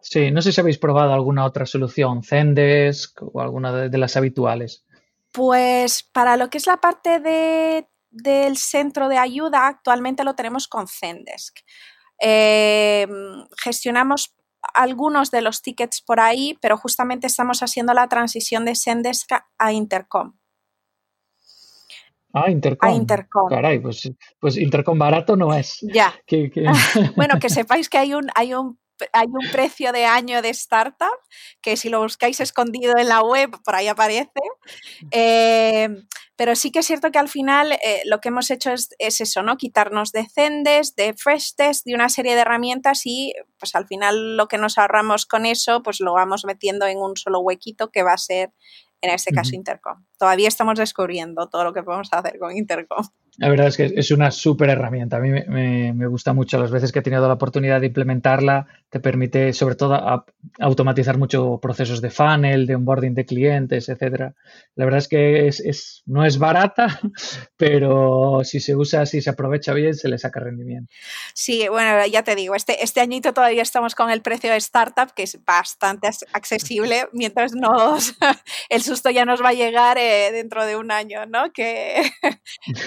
Sí, 0.00 0.30
no 0.30 0.42
sé 0.42 0.52
si 0.52 0.60
habéis 0.60 0.78
probado 0.78 1.14
alguna 1.14 1.46
otra 1.46 1.64
solución, 1.64 2.22
Zendesk 2.22 3.22
o 3.22 3.40
alguna 3.40 3.88
de, 3.88 3.98
las 3.98 4.16
habituales. 4.16 4.84
Pues 5.32 6.02
para 6.02 6.36
lo 6.36 6.50
que 6.50 6.58
es 6.58 6.66
la 6.66 6.76
parte 6.76 7.20
de, 7.20 7.88
del 8.10 8.58
centro 8.58 9.08
de 9.08 9.16
ayuda, 9.16 9.66
actualmente 9.66 10.22
lo 10.24 10.34
tenemos 10.34 10.68
con 10.68 10.88
Zendesk. 10.88 11.60
Eh, 12.20 13.06
gestionamos 13.62 14.34
algunos 14.74 15.30
de 15.30 15.42
los 15.42 15.62
tickets 15.62 16.02
por 16.02 16.20
ahí, 16.20 16.58
pero 16.60 16.76
justamente 16.76 17.26
estamos 17.26 17.62
haciendo 17.62 17.94
la 17.94 18.08
transición 18.08 18.64
de 18.64 18.74
Sendesk 18.74 19.30
a 19.58 19.72
Intercom. 19.72 20.34
Ah, 22.32 22.50
Intercom. 22.50 22.90
A 22.90 22.92
Intercom. 22.92 23.48
Caray, 23.48 23.78
pues, 23.78 24.10
pues 24.40 24.56
Intercom 24.56 24.98
barato 24.98 25.36
no 25.36 25.54
es. 25.54 25.78
Ya. 25.82 26.12
bueno, 27.16 27.38
que 27.38 27.48
sepáis 27.48 27.88
que 27.88 27.98
hay 27.98 28.14
un, 28.14 28.28
hay 28.34 28.54
un 28.54 28.78
hay 29.12 29.26
un 29.26 29.50
precio 29.50 29.92
de 29.92 30.04
año 30.04 30.40
de 30.42 30.50
startup 30.50 31.18
que 31.60 31.76
si 31.76 31.88
lo 31.88 32.00
buscáis 32.00 32.40
escondido 32.40 32.94
en 32.96 33.08
la 33.08 33.22
web, 33.22 33.50
por 33.64 33.74
ahí 33.74 33.88
aparece. 33.88 34.30
Eh, 35.10 35.88
pero 36.36 36.56
sí 36.56 36.72
que 36.72 36.80
es 36.80 36.86
cierto 36.86 37.10
que 37.10 37.18
al 37.18 37.28
final 37.28 37.72
eh, 37.72 38.02
lo 38.06 38.20
que 38.20 38.28
hemos 38.28 38.50
hecho 38.50 38.72
es, 38.72 38.88
eso, 38.98 39.42
¿no? 39.42 39.56
Quitarnos 39.56 40.12
de 40.12 40.26
Zendesk, 40.28 40.96
de 40.96 41.14
Freshdesk, 41.14 41.84
de 41.84 41.94
una 41.94 42.08
serie 42.08 42.34
de 42.34 42.40
herramientas 42.40 43.02
y 43.04 43.34
pues 43.58 43.74
al 43.74 43.86
final 43.86 44.36
lo 44.36 44.48
que 44.48 44.58
nos 44.58 44.78
ahorramos 44.78 45.26
con 45.26 45.46
eso, 45.46 45.82
pues 45.82 46.00
lo 46.00 46.14
vamos 46.14 46.44
metiendo 46.44 46.86
en 46.86 46.98
un 46.98 47.16
solo 47.16 47.40
huequito 47.40 47.90
que 47.90 48.02
va 48.02 48.14
a 48.14 48.18
ser 48.18 48.52
en 49.00 49.10
este 49.10 49.32
caso 49.32 49.54
Intercom. 49.54 50.04
Todavía 50.18 50.48
estamos 50.48 50.78
descubriendo 50.78 51.48
todo 51.48 51.62
lo 51.64 51.72
que 51.72 51.82
podemos 51.82 52.08
hacer 52.10 52.38
con 52.38 52.56
Intercom. 52.56 53.06
La 53.38 53.48
verdad 53.48 53.66
es 53.66 53.76
que 53.76 53.92
es 53.96 54.10
una 54.12 54.30
súper 54.30 54.70
herramienta. 54.70 55.16
A 55.16 55.20
mí 55.20 55.30
me, 55.30 56.06
gusta 56.06 56.32
mucho 56.32 56.58
las 56.58 56.70
veces 56.70 56.92
que 56.92 57.00
he 57.00 57.02
tenido 57.02 57.26
la 57.26 57.34
oportunidad 57.34 57.80
de 57.80 57.88
implementarla. 57.88 58.66
Te 58.90 59.00
permite, 59.00 59.52
sobre 59.52 59.74
todo, 59.74 60.24
automatizar 60.60 61.18
mucho 61.18 61.58
procesos 61.60 62.00
de 62.00 62.10
funnel, 62.10 62.66
de 62.66 62.76
onboarding 62.76 63.14
de 63.14 63.26
clientes, 63.26 63.88
etcétera. 63.88 64.34
La 64.76 64.84
verdad 64.84 64.98
es 64.98 65.08
que 65.08 65.48
es, 65.48 66.02
no 66.06 66.24
es 66.24 66.38
barata, 66.38 67.00
pero 67.56 68.42
si 68.44 68.60
se 68.60 68.76
usa, 68.76 69.04
si 69.04 69.20
se 69.20 69.30
aprovecha 69.30 69.74
bien, 69.74 69.94
se 69.94 70.08
le 70.08 70.18
saca 70.18 70.38
rendimiento. 70.38 70.92
Sí, 71.34 71.66
bueno, 71.68 72.06
ya 72.06 72.22
te 72.22 72.36
digo, 72.36 72.54
este, 72.54 72.84
este 72.84 73.00
añito 73.00 73.34
todavía 73.34 73.62
estamos 73.62 73.96
con 73.96 74.10
el 74.10 74.22
precio 74.22 74.50
de 74.50 74.58
startup, 74.58 75.12
que 75.12 75.24
es 75.24 75.44
bastante 75.44 76.08
accesible, 76.32 77.08
mientras 77.12 77.52
nos, 77.52 78.14
el 78.68 78.82
susto 78.82 79.10
ya 79.10 79.24
nos 79.24 79.42
va 79.42 79.48
a 79.48 79.54
llegar 79.54 79.98
eh, 79.98 80.30
dentro 80.32 80.64
de 80.64 80.76
un 80.76 80.92
año, 80.92 81.26
¿no? 81.26 81.52
Que, 81.52 82.02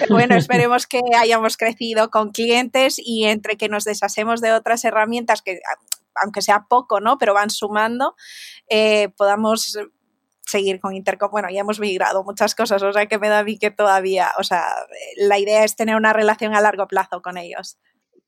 bueno, 0.08 0.37
esperemos 0.38 0.86
que 0.86 1.00
hayamos 1.18 1.56
crecido 1.56 2.10
con 2.10 2.30
clientes 2.30 2.96
y 2.98 3.24
entre 3.24 3.56
que 3.56 3.68
nos 3.68 3.84
deshacemos 3.84 4.40
de 4.40 4.52
otras 4.52 4.84
herramientas 4.84 5.42
que, 5.42 5.60
aunque 6.14 6.42
sea 6.42 6.66
poco, 6.68 7.00
¿no? 7.00 7.18
Pero 7.18 7.34
van 7.34 7.50
sumando, 7.50 8.14
eh, 8.68 9.10
podamos 9.16 9.78
seguir 10.48 10.80
con 10.80 10.94
Intercom. 10.94 11.30
Bueno, 11.30 11.48
ya 11.50 11.60
hemos 11.60 11.80
migrado 11.80 12.24
muchas 12.24 12.54
cosas, 12.54 12.82
o 12.82 12.92
sea 12.92 13.06
que 13.06 13.18
me 13.18 13.28
da 13.28 13.40
a 13.40 13.44
mí 13.44 13.58
que 13.58 13.70
todavía, 13.70 14.30
o 14.38 14.42
sea, 14.42 14.64
la 15.16 15.38
idea 15.38 15.64
es 15.64 15.76
tener 15.76 15.96
una 15.96 16.12
relación 16.12 16.54
a 16.54 16.60
largo 16.60 16.86
plazo 16.88 17.20
con 17.22 17.36
ellos. 17.36 17.78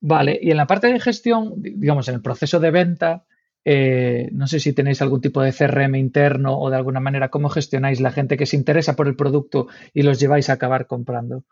Vale, 0.01 0.39
y 0.41 0.51
en 0.51 0.57
la 0.57 0.67
parte 0.67 0.87
de 0.87 1.01
gestión, 1.01 1.55
digamos, 1.57 2.09
en 2.09 2.15
el 2.15 2.23
proceso 2.23 2.59
de 2.59 2.71
venta, 2.71 3.25
eh, 3.65 4.31
no 4.33 4.47
sé 4.47 4.59
si 4.59 4.73
tenéis 4.73 5.03
algún 5.03 5.21
tipo 5.21 5.43
de 5.43 5.53
CRM 5.53 5.95
interno 5.97 6.59
o 6.59 6.71
de 6.71 6.77
alguna 6.77 7.01
manera 7.01 7.29
cómo 7.29 7.51
gestionáis 7.51 8.01
la 8.01 8.11
gente 8.11 8.39
que 8.39 8.47
se 8.47 8.57
interesa 8.57 8.97
por 8.97 9.07
el 9.07 9.17
producto 9.17 9.67
y 9.93 10.03
los 10.03 10.19
lleváis 10.19 10.49
a 10.49 10.55
acabar 10.55 10.87
comprando. 10.87 11.45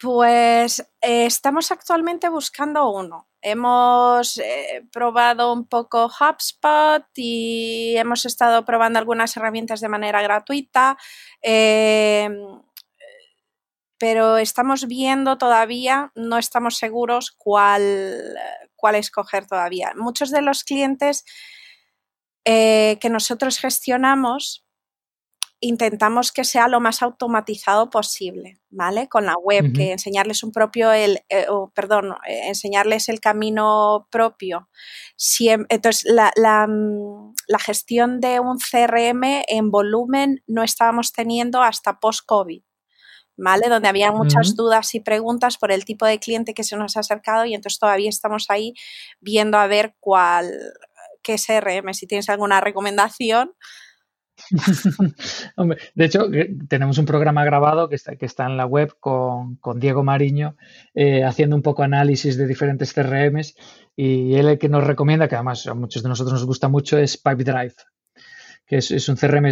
Pues 0.00 0.78
eh, 1.00 1.26
estamos 1.26 1.72
actualmente 1.72 2.28
buscando 2.28 2.88
uno. 2.90 3.28
Hemos 3.42 4.38
eh, 4.38 4.86
probado 4.92 5.52
un 5.52 5.66
poco 5.66 6.06
HubSpot 6.06 7.04
y 7.16 7.94
hemos 7.96 8.24
estado 8.24 8.64
probando 8.64 9.00
algunas 9.00 9.36
herramientas 9.36 9.80
de 9.80 9.88
manera 9.88 10.22
gratuita, 10.22 10.96
em, 11.42 12.62
pero 13.98 14.36
estamos 14.38 14.86
viendo 14.86 15.36
todavía, 15.36 16.12
no 16.14 16.38
estamos 16.38 16.76
seguros 16.76 17.32
cuál, 17.36 18.36
cuál 18.76 18.94
escoger 18.94 19.46
todavía. 19.46 19.92
Muchos 19.96 20.30
de 20.30 20.42
los 20.42 20.62
clientes 20.62 21.24
eh, 22.44 22.98
que 23.00 23.10
nosotros 23.10 23.58
gestionamos 23.58 24.64
intentamos 25.60 26.30
que 26.32 26.44
sea 26.44 26.68
lo 26.68 26.80
más 26.80 27.02
automatizado 27.02 27.90
posible, 27.90 28.60
¿vale? 28.70 29.08
Con 29.08 29.26
la 29.26 29.34
web, 29.34 29.72
que 29.74 29.92
enseñarles 29.92 30.44
un 30.44 30.52
propio, 30.52 30.92
el, 30.92 31.20
eh, 31.28 31.46
perdón, 31.74 32.14
eh, 32.26 32.48
enseñarles 32.48 33.08
el 33.08 33.20
camino 33.20 34.06
propio. 34.10 34.68
entonces, 35.68 36.04
la, 36.04 36.66
mm, 36.66 37.34
la, 37.48 37.58
gestión 37.58 38.20
de 38.20 38.40
un 38.40 38.58
CRM 38.58 39.44
en 39.48 39.70
volumen 39.70 40.42
no 40.46 40.62
estábamos 40.62 41.12
teniendo 41.12 41.62
hasta 41.62 41.98
post-COVID. 41.98 42.62
¿Vale? 43.40 43.68
Donde 43.68 43.86
había 43.86 44.10
muchas 44.10 44.56
dudas 44.56 44.96
y 44.96 45.00
preguntas 45.00 45.58
por 45.58 45.70
el 45.70 45.84
tipo 45.84 46.04
de 46.04 46.18
cliente 46.18 46.54
que 46.54 46.64
se 46.64 46.76
nos 46.76 46.96
ha 46.96 47.00
acercado 47.00 47.44
y 47.44 47.54
entonces 47.54 47.78
todavía 47.78 48.08
estamos 48.08 48.46
ahí 48.48 48.74
viendo 49.20 49.58
a 49.58 49.68
ver 49.68 49.94
cuál, 50.00 50.58
qué 51.22 51.36
CRM, 51.36 51.94
si 51.94 52.08
tienes 52.08 52.28
alguna 52.28 52.60
recomendación, 52.60 53.54
de 55.94 56.04
hecho, 56.04 56.32
eh, 56.32 56.54
tenemos 56.68 56.98
un 56.98 57.04
programa 57.04 57.44
grabado 57.44 57.88
que 57.88 57.96
está, 57.96 58.16
que 58.16 58.26
está 58.26 58.46
en 58.46 58.56
la 58.56 58.66
web 58.66 58.94
con, 59.00 59.58
Diego 59.76 60.02
Mariño, 60.02 60.56
eh, 60.94 61.24
haciendo 61.24 61.56
un 61.56 61.62
poco 61.62 61.82
análisis 61.82 62.36
de 62.36 62.46
diferentes 62.46 62.92
CRMs 62.92 63.54
y 63.96 64.34
él 64.34 64.48
el 64.48 64.58
que 64.58 64.68
nos 64.68 64.84
recomienda, 64.84 65.28
que 65.28 65.34
además 65.34 65.66
a 65.66 65.74
muchos 65.74 66.02
de 66.02 66.08
nosotros 66.08 66.34
nos 66.34 66.46
gusta 66.46 66.68
mucho, 66.68 66.98
es 66.98 67.16
Pipedrive 67.16 67.74
que 68.68 68.76
es, 68.76 69.08
un 69.08 69.16
CRM 69.16 69.48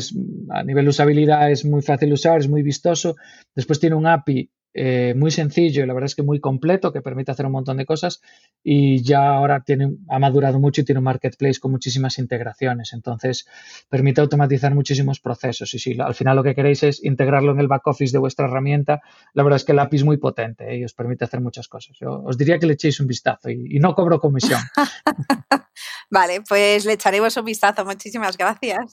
a 0.51 0.63
nivel 0.63 0.85
de 0.85 0.91
usabilidad 0.91 1.51
es 1.51 1.65
muy 1.65 1.81
fácil 1.81 2.11
de 2.11 2.15
usar, 2.15 2.39
es 2.39 2.49
muy 2.49 2.63
vistoso. 2.63 3.17
Después 3.55 3.81
tiene 3.81 3.97
un 3.97 4.07
API 4.07 4.51
eh, 4.79 5.15
muy 5.17 5.31
sencillo 5.31 5.83
y 5.83 5.87
la 5.87 5.95
verdad 5.95 6.07
es 6.07 6.15
que 6.15 6.23
muy 6.23 6.39
completo, 6.39 6.93
que 6.93 7.01
permite 7.01 7.31
hacer 7.31 7.47
un 7.47 7.53
montón 7.53 7.79
de 7.79 7.87
cosas 7.87 8.21
y 8.63 9.03
ya 9.03 9.31
ahora 9.31 9.63
tiene, 9.65 9.97
ha 10.11 10.19
madurado 10.19 10.61
mucho 10.61 10.83
y 10.83 10.85
tiene 10.85 10.99
un 10.99 11.05
marketplace 11.05 11.59
con 11.61 11.71
muchísimas 11.71 12.19
integraciones. 12.19 12.93
Entonces, 12.93 13.49
permite 13.89 14.21
automatizar 14.21 14.75
muchísimos 14.75 15.19
procesos 15.19 15.73
y 15.73 15.79
si 15.79 15.99
al 15.99 16.15
final 16.15 16.37
lo 16.37 16.43
que 16.43 16.55
queréis 16.55 16.83
es 16.83 17.03
integrarlo 17.03 17.53
en 17.53 17.61
el 17.61 17.69
back 17.69 17.87
office 17.87 18.13
de 18.13 18.19
vuestra 18.19 18.47
herramienta, 18.47 19.01
la 19.33 19.43
verdad 19.45 19.57
es 19.57 19.65
que 19.65 19.73
el 19.73 19.79
API 19.79 19.97
es 19.97 20.05
muy 20.05 20.19
potente 20.19 20.71
¿eh? 20.71 20.77
y 20.79 20.85
os 20.85 20.93
permite 20.93 21.25
hacer 21.25 21.41
muchas 21.41 21.69
cosas. 21.69 21.97
Yo 21.99 22.23
os 22.23 22.37
diría 22.37 22.59
que 22.59 22.67
le 22.67 22.75
echéis 22.75 23.01
un 23.01 23.07
vistazo 23.07 23.49
y, 23.49 23.77
y 23.77 23.79
no 23.79 23.95
cobro 23.95 24.21
comisión. 24.21 24.61
vale, 26.11 26.43
pues 26.47 26.85
le 26.85 26.93
echaremos 26.93 27.35
un 27.39 27.47
vistazo. 27.47 27.83
Muchísimas 27.87 28.37
gracias. 28.37 28.93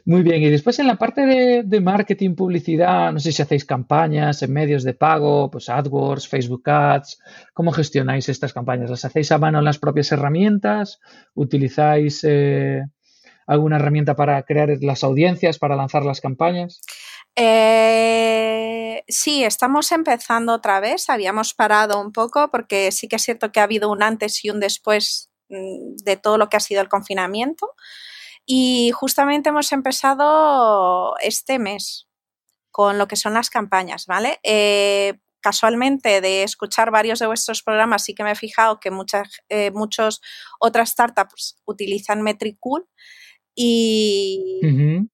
Muy 0.05 0.23
bien, 0.23 0.43
y 0.43 0.49
después 0.49 0.79
en 0.79 0.87
la 0.87 0.97
parte 0.97 1.63
de, 1.65 1.81
marketing, 1.81 2.35
publicidad, 2.35 3.13
no 3.13 3.21
sé 3.21 3.31
si 3.31 3.43
hacéis 3.43 3.67
campañas 3.67 4.43
en 4.43 4.53
medios 4.53 4.85
de 4.85 4.95
pago, 4.95 5.51
pues 5.51 5.69
AdWords, 5.69 6.29
Facebook 6.29 6.69
Ads, 6.69 7.21
¿cómo 7.53 7.73
gestionáis 7.73 8.29
estas 8.29 8.55
campañas? 8.55 8.89
¿Las 8.89 9.05
hacéis 9.05 9.31
a 9.33 9.39
mano 9.39 9.59
en 9.59 9.65
las 9.65 9.79
propias 9.79 10.11
herramientas? 10.13 11.01
¿Utilizáis 11.35 12.25
eh, 12.25 12.83
alguna 13.47 13.77
herramienta 13.77 14.17
para 14.17 14.43
crear 14.45 14.71
las 14.81 15.05
audiencias, 15.05 15.59
para 15.59 15.77
lanzar 15.77 16.05
las 16.05 16.23
campañas? 16.23 16.81
Eh, 17.37 19.05
sí, 19.09 19.45
estamos 19.45 19.93
empezando 19.93 20.55
otra 20.55 20.81
vez. 20.81 21.11
Habíamos 21.11 21.53
parado 21.53 22.01
un 22.01 22.13
poco 22.13 22.51
porque 22.51 22.93
sí 22.93 23.09
que 23.09 23.17
es 23.17 23.23
cierto 23.23 23.53
que 23.53 23.61
ha 23.61 23.65
habido 23.65 23.91
un 23.91 24.03
antes 24.03 24.43
y 24.45 24.51
un 24.51 24.59
después 24.59 25.31
mm, 25.51 25.97
de 26.03 26.17
todo 26.17 26.39
lo 26.39 26.49
que 26.49 26.57
ha 26.57 26.61
sido 26.61 26.81
el 26.81 26.89
confinamiento. 26.89 27.75
Y 28.51 28.93
justamente 28.93 29.51
hemos 29.51 29.73
empezado 29.73 31.15
este 31.21 31.59
mes 31.59 32.09
con 32.71 32.97
lo 32.97 33.07
que 33.07 33.17
son 33.17 33.35
las 33.35 33.51
campañas, 33.51 34.07
¿vale? 34.07 34.41
Eh, 34.43 35.19
casualmente 35.43 36.23
de 36.23 36.45
escuchar 36.45 36.91
varios 36.91 37.19
de 37.19 37.27
vuestros 37.27 37.63
programas 37.63 38.05
sí 38.05 38.15
que 38.15 38.25
me 38.25 38.31
he 38.31 38.35
fijado 38.35 38.81
que 38.81 38.91
muchas 38.91 39.29
eh, 39.51 39.71
muchos 39.71 40.23
otras 40.61 40.89
startups 40.89 41.61
utilizan 41.67 42.23
Metricool 42.23 42.89
y, 43.61 44.61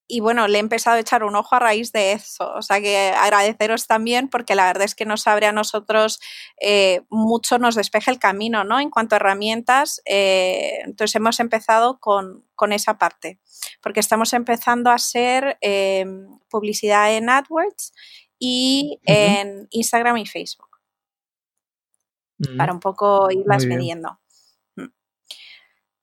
y, 0.07 0.21
bueno, 0.21 0.49
le 0.49 0.59
he 0.59 0.61
empezado 0.61 0.99
a 0.99 1.01
echar 1.01 1.25
un 1.25 1.35
ojo 1.35 1.55
a 1.55 1.61
raíz 1.61 1.93
de 1.93 2.13
eso. 2.13 2.53
O 2.53 2.61
sea 2.61 2.79
que 2.79 3.09
agradeceros 3.17 3.87
también 3.87 4.29
porque 4.29 4.55
la 4.55 4.67
verdad 4.67 4.83
es 4.83 4.95
que 4.95 5.07
nos 5.07 5.27
abre 5.27 5.47
a 5.47 5.53
nosotros 5.53 6.21
eh, 6.61 7.01
mucho, 7.09 7.59
nos 7.59 7.75
despeja 7.75 8.11
el 8.11 8.19
camino, 8.19 8.63
¿no? 8.63 8.79
En 8.81 8.91
cuanto 8.91 9.15
a 9.15 9.17
herramientas, 9.17 10.03
eh, 10.05 10.81
entonces 10.85 11.15
hemos 11.15 11.41
empezado 11.41 11.99
con, 12.01 12.45
con, 12.55 12.75
esa 12.75 12.99
parte, 12.99 13.41
porque 13.83 14.01
estamos 14.01 14.35
empezando 14.35 14.91
a 14.91 14.97
hacer 14.97 15.57
eh, 15.63 16.05
publicidad 16.51 17.17
en 17.17 17.31
AdWords 17.31 17.95
y 18.39 19.01
en 19.07 19.69
Instagram 19.71 20.19
y 20.19 20.27
Facebook. 20.27 20.69
Para 22.59 22.75
un 22.75 22.81
poco 22.81 23.31
irlas 23.31 23.65
midiendo. 23.65 24.19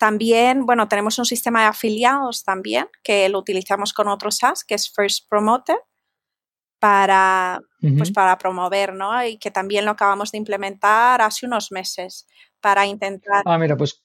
También, 0.01 0.65
bueno, 0.65 0.87
tenemos 0.87 1.19
un 1.19 1.25
sistema 1.25 1.61
de 1.61 1.67
afiliados 1.67 2.43
también 2.43 2.87
que 3.03 3.29
lo 3.29 3.37
utilizamos 3.37 3.93
con 3.93 4.07
otros 4.07 4.37
SaaS, 4.37 4.63
que 4.63 4.73
es 4.73 4.91
First 4.91 5.29
Promoter, 5.29 5.77
para, 6.79 7.61
pues 7.99 8.09
para 8.09 8.35
promover, 8.39 8.95
¿no? 8.95 9.23
Y 9.23 9.37
que 9.37 9.51
también 9.51 9.85
lo 9.85 9.91
acabamos 9.91 10.31
de 10.31 10.39
implementar 10.39 11.21
hace 11.21 11.45
unos 11.45 11.71
meses 11.71 12.25
para 12.59 12.87
intentar... 12.87 13.43
Ah, 13.45 13.59
mira, 13.59 13.77
pues 13.77 14.03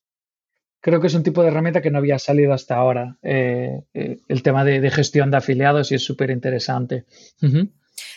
creo 0.82 1.00
que 1.00 1.06
es 1.06 1.14
un 1.14 1.22
tipo 1.22 1.40
de 1.40 1.48
herramienta 1.48 1.80
que 1.80 1.90
no 1.90 1.96
había 1.96 2.18
salido 2.18 2.52
hasta 2.52 2.76
ahora, 2.76 3.16
eh, 3.22 3.80
eh, 3.94 4.18
el 4.28 4.42
tema 4.42 4.64
de, 4.64 4.90
gestión 4.90 5.30
de 5.30 5.38
afiliados 5.38 5.92
y 5.92 5.94
es 5.94 6.04
súper 6.04 6.28
interesante. 6.28 7.06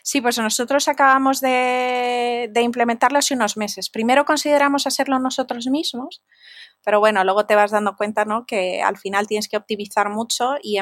Sí, 0.04 0.20
pues 0.20 0.38
nosotros 0.38 0.90
acabamos 0.90 1.40
de, 1.40 2.50
de, 2.52 2.62
implementarlo 2.62 3.20
hace 3.20 3.36
unos 3.36 3.56
meses. 3.56 3.90
Primero 3.90 4.26
consideramos 4.26 4.86
hacerlo 4.86 5.18
nosotros 5.18 5.68
mismos, 5.68 6.22
pero 6.84 7.00
bueno, 7.00 7.24
luego 7.24 7.46
te 7.46 7.56
vas 7.56 7.72
dando 7.72 7.96
cuenta, 7.96 8.26
¿no? 8.26 8.46
Que 8.46 8.82
al 8.82 8.98
final 8.98 9.28
tienes 9.28 9.48
que 9.48 9.58
optimizar 9.58 10.10
mucho 10.10 10.56
y 10.62 10.80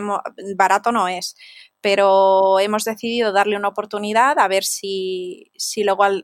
barato 0.56 0.92
no 0.92 1.08
es. 1.08 1.36
Pero 1.82 2.60
hemos 2.60 2.84
decidido 2.84 3.32
darle 3.32 3.58
una 3.58 3.70
oportunidad 3.70 4.40
a 4.40 4.48
ver 4.48 4.64
si, 4.64 5.52
si 5.56 5.84
luego 5.84 6.04
al, 6.04 6.24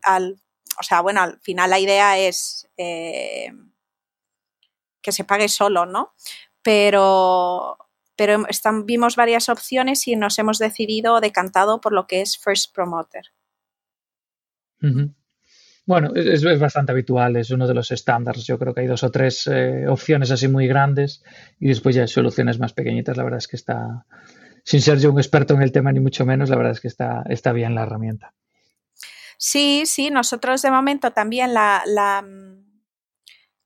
o 0.80 0.84
sea, 0.84 1.02
bueno, 1.02 1.22
al 1.22 1.40
final 1.42 1.70
la 1.70 1.80
idea 1.80 2.18
es 2.18 2.70
eh, 2.78 3.52
que 5.02 5.12
se 5.12 5.24
pague 5.24 5.50
solo, 5.50 5.86
¿no? 5.86 6.14
Pero, 6.62 7.78
pero 8.16 8.46
vimos 8.86 9.16
varias 9.16 9.50
opciones 9.50 10.08
y 10.08 10.16
nos 10.16 10.38
hemos 10.40 10.60
decidido 10.60 11.20
decantado 11.20 11.82
por 11.82 11.94
lo 11.94 12.08
que 12.08 12.22
es 12.22 12.38
First 12.38 12.74
Promoter. 12.74 13.32
Bueno, 15.86 16.14
es, 16.16 16.44
bastante 16.60 16.94
habitual, 16.94 17.36
es 17.36 17.52
uno 17.52 17.68
de 17.68 17.74
los 17.74 17.92
estándares. 17.92 18.46
Yo 18.46 18.58
creo 18.58 18.74
que 18.74 18.82
hay 18.82 18.88
dos 18.88 19.04
o 19.04 19.12
tres 19.12 19.48
eh, 19.48 19.86
opciones 19.88 20.32
así 20.32 20.48
muy 20.48 20.66
grandes 20.68 21.24
y 21.60 21.68
después 21.68 21.96
ya 21.96 22.04
hay 22.04 22.08
soluciones 22.08 22.58
más 22.58 22.74
pequeñitas. 22.74 23.18
La 23.18 23.24
verdad 23.24 23.40
es 23.40 23.50
que 23.50 23.58
está, 23.58 24.06
sin 24.64 24.82
ser 24.82 25.00
yo 25.00 25.12
un 25.12 25.20
experto 25.20 25.54
en 25.54 25.62
el 25.62 25.74
tema 25.74 25.92
ni 25.92 26.00
mucho 26.00 26.26
menos, 26.26 26.50
la 26.50 26.56
verdad 26.56 26.72
es 26.72 26.80
que 26.80 26.88
está, 26.88 27.24
está 27.30 27.52
bien 27.52 27.76
la 27.76 27.84
herramienta. 27.84 28.34
Sí, 29.38 29.84
sí, 29.86 30.10
nosotros 30.10 30.62
de 30.62 30.72
momento 30.72 31.12
también 31.12 31.54
la, 31.54 31.84
la, 31.86 32.26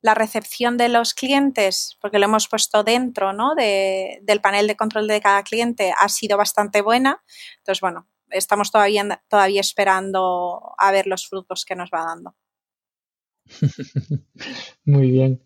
la 0.02 0.16
recepción 0.16 0.76
de 0.78 0.90
los 0.90 1.14
clientes, 1.14 1.98
porque 2.02 2.18
lo 2.18 2.26
hemos 2.26 2.48
puesto 2.48 2.84
dentro 2.84 3.32
¿no? 3.32 3.54
de, 3.54 4.20
del 4.24 4.42
panel 4.42 4.66
de 4.66 4.76
control 4.76 5.08
de 5.08 5.22
cada 5.22 5.44
cliente, 5.44 5.94
ha 5.96 6.10
sido 6.10 6.36
bastante 6.36 6.82
buena. 6.82 7.22
Entonces, 7.60 7.82
bueno, 7.82 8.08
estamos 8.30 8.72
todavía, 8.72 9.22
todavía 9.28 9.62
esperando 9.62 10.74
a 10.78 10.92
ver 10.92 11.08
los 11.08 11.28
frutos 11.28 11.66
que 11.66 11.76
nos 11.76 11.90
va 11.90 12.06
dando. 12.06 12.36
Muy 14.86 15.12
bien. 15.12 15.42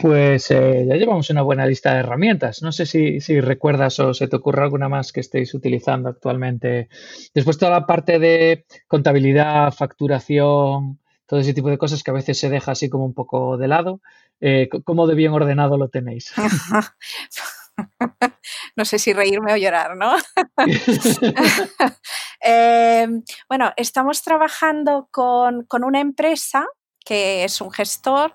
Pues 0.00 0.50
eh, 0.52 0.86
ya 0.88 0.94
llevamos 0.94 1.28
una 1.30 1.42
buena 1.42 1.66
lista 1.66 1.92
de 1.92 2.00
herramientas. 2.00 2.62
No 2.62 2.70
sé 2.70 2.86
si, 2.86 3.40
recuerdas 3.40 3.98
o 3.98 4.14
se 4.14 4.28
te 4.28 4.36
ocurre 4.36 4.62
alguna 4.62 4.88
más 4.88 5.12
que 5.12 5.20
estéis 5.20 5.54
utilizando 5.54 6.08
actualmente. 6.08 6.88
Después 7.34 7.58
toda 7.58 7.72
la 7.72 7.86
parte 7.86 8.18
de 8.18 8.64
contabilidad, 8.86 9.72
facturación, 9.72 11.00
todo 11.26 11.40
ese 11.40 11.52
tipo 11.52 11.68
de 11.68 11.78
cosas 11.78 12.02
que 12.02 12.10
a 12.12 12.14
veces 12.14 12.38
se 12.38 12.48
deja 12.48 12.72
así 12.72 12.88
como 12.88 13.04
un 13.04 13.14
poco 13.14 13.56
de 13.56 13.68
lado. 13.68 14.00
Eh, 14.40 14.68
¿Cómo 14.84 15.06
de 15.08 15.16
bien 15.16 15.32
ordenado 15.32 15.76
lo 15.76 15.88
tenéis? 15.88 16.32
no 18.76 18.84
sé 18.84 18.98
si 18.98 19.12
reírme 19.12 19.52
o 19.52 19.56
llorar, 19.56 19.96
¿no? 19.96 20.14
Em, 22.40 23.24
bueno, 23.48 23.72
estamos 23.76 24.22
trabajando 24.22 25.08
con, 25.10 25.66
una 25.70 26.00
empresa 26.00 26.66
que 27.04 27.44
es 27.44 27.60
un 27.60 27.72
gestor, 27.72 28.34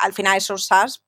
al 0.00 0.14
final 0.14 0.36
es 0.36 0.48
un 0.50 0.58
SaaS, 0.58 1.04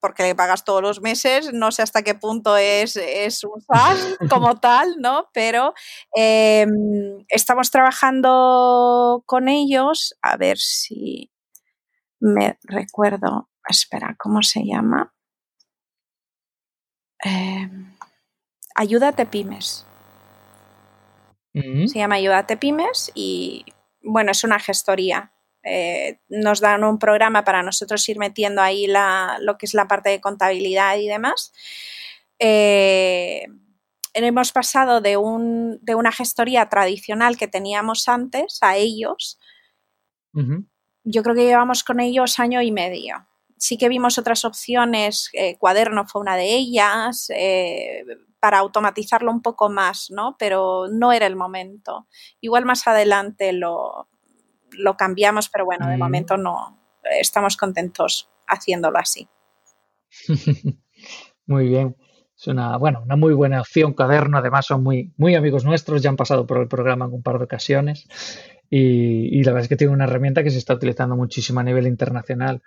porque 0.00 0.24
le 0.24 0.34
pagas 0.34 0.64
todos 0.64 0.82
los 0.82 1.00
meses, 1.00 1.54
no 1.54 1.72
sé 1.72 1.80
hasta 1.80 2.02
qué 2.02 2.14
punto 2.14 2.56
es, 2.58 2.96
un 3.44 3.62
SaaS 3.62 4.18
como 4.28 4.60
tal, 4.60 4.96
¿no? 4.98 5.30
Pero 5.32 5.72
em, 6.14 7.24
estamos 7.28 7.70
trabajando 7.70 9.22
con 9.24 9.48
ellos, 9.48 10.14
a 10.20 10.36
ver 10.36 10.58
si 10.58 11.30
me 12.20 12.58
recuerdo, 12.64 13.48
espera, 13.66 14.16
¿cómo 14.18 14.42
se 14.42 14.64
llama? 14.64 15.13
Eh, 17.24 17.68
Ayúdate 18.74 19.26
Pymes. 19.26 19.86
Se 21.52 21.98
llama 21.98 22.16
Ayúdate 22.16 22.56
Pymes 22.56 23.12
y 23.14 23.64
bueno, 24.02 24.32
es 24.32 24.42
una 24.42 24.58
gestoría. 24.58 25.32
Eh, 25.62 26.18
nos 26.28 26.60
dan 26.60 26.82
un 26.84 26.98
programa 26.98 27.44
para 27.44 27.62
nosotros 27.62 28.06
ir 28.08 28.18
metiendo 28.18 28.60
ahí 28.60 28.86
la, 28.86 29.38
lo 29.40 29.56
que 29.56 29.66
es 29.66 29.72
la 29.72 29.86
parte 29.86 30.10
de 30.10 30.20
contabilidad 30.20 30.96
y 30.98 31.06
demás. 31.06 31.52
Eh, 32.40 33.46
hemos 34.12 34.52
pasado 34.52 35.00
de, 35.00 35.16
un, 35.16 35.78
de, 35.80 35.94
una 35.94 36.10
gestoría 36.10 36.68
tradicional 36.68 37.38
que 37.38 37.48
teníamos 37.48 38.08
antes 38.08 38.58
a 38.60 38.76
ellos. 38.76 39.38
Yo 41.04 41.22
creo 41.22 41.36
que 41.36 41.44
llevamos 41.44 41.84
con 41.84 42.00
ellos 42.00 42.40
año 42.40 42.60
y 42.60 42.72
medio 42.72 43.24
sí 43.56 43.78
que 43.78 43.88
vimos 43.88 44.18
otras 44.18 44.44
opciones, 44.44 45.30
eh, 45.32 45.56
Cuaderno 45.58 46.06
fue 46.06 46.20
una 46.20 46.36
de 46.36 46.54
ellas, 46.54 47.30
eh, 47.34 48.04
para 48.44 48.58
automatizarlo 48.58 49.30
un 49.30 49.40
poco 49.40 49.70
más, 49.70 50.10
¿no? 50.10 50.36
Pero 50.38 50.86
no 50.92 51.12
era 51.12 51.26
el 51.26 51.34
momento. 51.34 52.08
Igual 52.42 52.66
más 52.66 52.86
adelante 52.86 53.54
lo, 53.54 54.08
lo 54.72 54.98
cambiamos, 54.98 55.48
pero 55.48 55.64
bueno, 55.64 55.88
de 55.88 55.96
mm. 55.96 55.98
momento 55.98 56.36
no. 56.36 56.78
Estamos 57.18 57.56
contentos 57.56 58.30
haciéndolo 58.46 58.98
así. 58.98 59.28
muy 61.46 61.68
bien. 61.68 61.96
Es 62.36 62.46
una, 62.48 62.76
bueno, 62.76 63.02
una 63.02 63.16
muy 63.16 63.32
buena 63.32 63.62
opción, 63.62 63.94
Cuaderno. 63.94 64.36
Además, 64.36 64.66
son 64.66 64.82
muy, 64.82 65.14
muy 65.16 65.34
amigos 65.34 65.64
nuestros, 65.64 66.02
ya 66.02 66.10
han 66.10 66.16
pasado 66.16 66.46
por 66.46 66.58
el 66.58 66.68
programa 66.68 67.06
en 67.06 67.14
un 67.14 67.22
par 67.22 67.38
de 67.38 67.44
ocasiones. 67.44 68.06
Y, 68.68 69.38
y 69.38 69.42
la 69.44 69.52
verdad 69.52 69.62
es 69.62 69.68
que 69.68 69.76
tiene 69.76 69.94
una 69.94 70.04
herramienta 70.04 70.42
que 70.42 70.50
se 70.50 70.58
está 70.58 70.74
utilizando 70.74 71.16
muchísimo 71.16 71.60
a 71.60 71.62
nivel 71.62 71.86
internacional. 71.86 72.62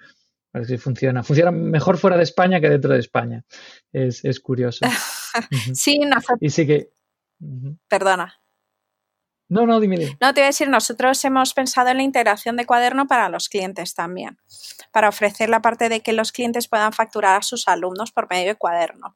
A 0.57 0.61
ver 0.61 0.67
si 0.67 0.77
funciona. 0.79 1.23
Funciona 1.23 1.51
mejor 1.51 1.99
fuera 1.99 2.17
de 2.17 2.23
España 2.23 2.59
que 2.59 2.67
dentro 2.67 2.91
de 2.91 2.99
España. 2.99 3.45
Es, 3.91 4.39
curioso. 4.39 4.85
sí, 5.73 5.99
nosotros, 5.99 6.39
y 6.41 6.49
sí 6.49 6.65
que... 6.65 6.89
Perdona. 7.87 8.41
No, 9.49 9.65
no, 9.65 9.79
dime. 9.79 10.17
No, 10.19 10.33
te 10.33 10.41
voy 10.41 10.43
a 10.43 10.47
decir, 10.47 10.67
nosotros 10.69 11.23
hemos 11.23 11.53
pensado 11.53 11.89
en 11.89 11.97
la 11.97 12.03
integración 12.03 12.57
de 12.57 12.65
cuaderno 12.65 13.07
para 13.07 13.29
los 13.29 13.47
clientes 13.47 13.93
también, 13.93 14.37
para 14.91 15.09
ofrecer 15.09 15.49
la 15.49 15.61
parte 15.61 15.87
de 15.87 16.01
que 16.01 16.13
los 16.13 16.31
clientes 16.31 16.67
puedan 16.67 16.91
facturar 16.91 17.37
a 17.37 17.41
sus 17.41 17.67
alumnos 17.67 18.11
por 18.11 18.29
medio 18.29 18.47
de 18.47 18.55
cuaderno. 18.55 19.15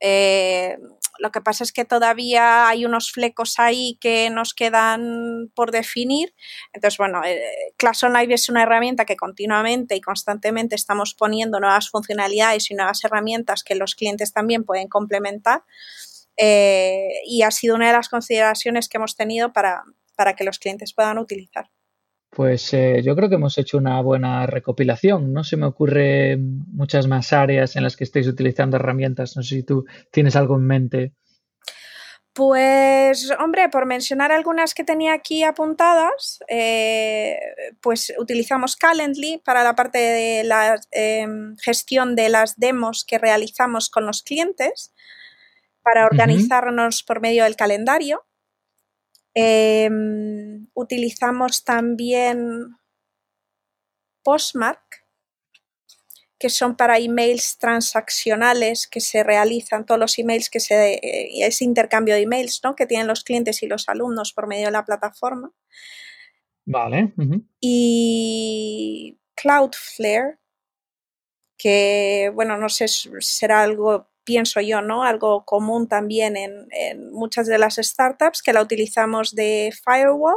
Eh, 0.00 0.78
lo 1.18 1.32
que 1.32 1.40
pasa 1.40 1.64
es 1.64 1.72
que 1.72 1.84
todavía 1.84 2.68
hay 2.68 2.84
unos 2.84 3.10
flecos 3.10 3.58
ahí 3.58 3.98
que 4.00 4.30
nos 4.30 4.54
quedan 4.54 5.50
por 5.54 5.72
definir. 5.72 6.34
Entonces, 6.72 6.98
bueno, 6.98 7.22
eh, 7.24 7.40
Class 7.76 8.04
es 8.04 8.48
una 8.48 8.62
herramienta 8.62 9.04
que 9.04 9.16
continuamente 9.16 9.96
y 9.96 10.00
constantemente 10.00 10.76
estamos 10.76 11.14
poniendo 11.14 11.58
nuevas 11.58 11.90
funcionalidades 11.90 12.70
y 12.70 12.74
nuevas 12.74 13.02
herramientas 13.04 13.64
que 13.64 13.74
los 13.74 13.96
clientes 13.96 14.32
también 14.32 14.64
pueden 14.64 14.88
complementar. 14.88 15.64
Eh, 16.38 17.08
y 17.26 17.42
ha 17.42 17.50
sido 17.50 17.74
una 17.74 17.88
de 17.88 17.92
las 17.92 18.08
consideraciones 18.08 18.88
que 18.88 18.98
hemos 18.98 19.16
tenido 19.16 19.52
para, 19.52 19.82
para 20.16 20.34
que 20.34 20.44
los 20.44 20.58
clientes 20.58 20.94
puedan 20.94 21.18
utilizar. 21.18 21.70
Pues 22.30 22.72
eh, 22.74 23.02
yo 23.02 23.16
creo 23.16 23.28
que 23.28 23.36
hemos 23.36 23.58
hecho 23.58 23.78
una 23.78 24.00
buena 24.00 24.46
recopilación. 24.46 25.32
No 25.32 25.44
se 25.44 25.56
me 25.56 25.66
ocurre 25.66 26.36
muchas 26.38 27.06
más 27.08 27.32
áreas 27.32 27.74
en 27.74 27.82
las 27.82 27.96
que 27.96 28.04
estéis 28.04 28.28
utilizando 28.28 28.76
herramientas. 28.76 29.36
No 29.36 29.42
sé 29.42 29.56
si 29.56 29.62
tú 29.64 29.86
tienes 30.12 30.36
algo 30.36 30.56
en 30.56 30.66
mente. 30.66 31.12
Pues, 32.34 33.32
hombre, 33.40 33.68
por 33.68 33.86
mencionar 33.86 34.30
algunas 34.30 34.72
que 34.72 34.84
tenía 34.84 35.12
aquí 35.14 35.42
apuntadas, 35.42 36.38
eh, 36.48 37.36
pues 37.80 38.12
utilizamos 38.16 38.76
Calendly 38.76 39.42
para 39.44 39.64
la 39.64 39.74
parte 39.74 39.98
de 39.98 40.44
la 40.44 40.78
gestión 41.60 42.14
de 42.14 42.28
las 42.28 42.56
demos 42.56 43.04
que 43.04 43.18
realizamos 43.18 43.90
con 43.90 44.06
los 44.06 44.22
clientes, 44.22 44.94
para 45.88 46.06
organizarnos 46.06 47.02
por 47.02 47.20
medio 47.20 47.44
del 47.44 47.56
calendario. 47.56 48.26
Em, 49.34 50.66
utilizamos 50.74 51.64
también 51.64 52.76
Postmark, 54.22 55.06
que 56.38 56.50
son 56.50 56.76
para 56.76 56.98
emails 56.98 57.56
transaccionales 57.58 58.86
que 58.86 59.00
se 59.00 59.22
realizan, 59.24 59.86
todos 59.86 59.98
los 59.98 60.18
emails 60.18 60.50
que 60.50 60.60
se, 60.60 60.94
eh, 60.94 61.46
ese 61.46 61.64
intercambio 61.64 62.14
de 62.14 62.22
emails 62.22 62.60
¿no? 62.62 62.76
que 62.76 62.86
tienen 62.86 63.06
los 63.06 63.24
clientes 63.24 63.62
y 63.62 63.66
los 63.66 63.88
alumnos 63.88 64.32
por 64.32 64.46
medio 64.46 64.66
de 64.66 64.72
la 64.72 64.84
plataforma. 64.84 65.52
Vale. 66.66 67.14
Y 67.60 69.18
Cloudflare, 69.34 70.38
que 71.56 72.30
bueno, 72.34 72.58
no 72.58 72.68
sé, 72.68 72.86
será 72.88 73.62
algo 73.62 74.10
pienso 74.28 74.60
yo, 74.60 74.82
¿no? 74.82 75.04
Algo 75.04 75.46
común 75.46 75.88
también 75.88 76.36
en, 76.36 77.10
muchas 77.12 77.46
de 77.46 77.56
las 77.56 77.76
startups 77.76 78.42
que 78.42 78.52
la 78.52 78.60
utilizamos 78.60 79.34
de 79.34 79.72
firewall 79.82 80.36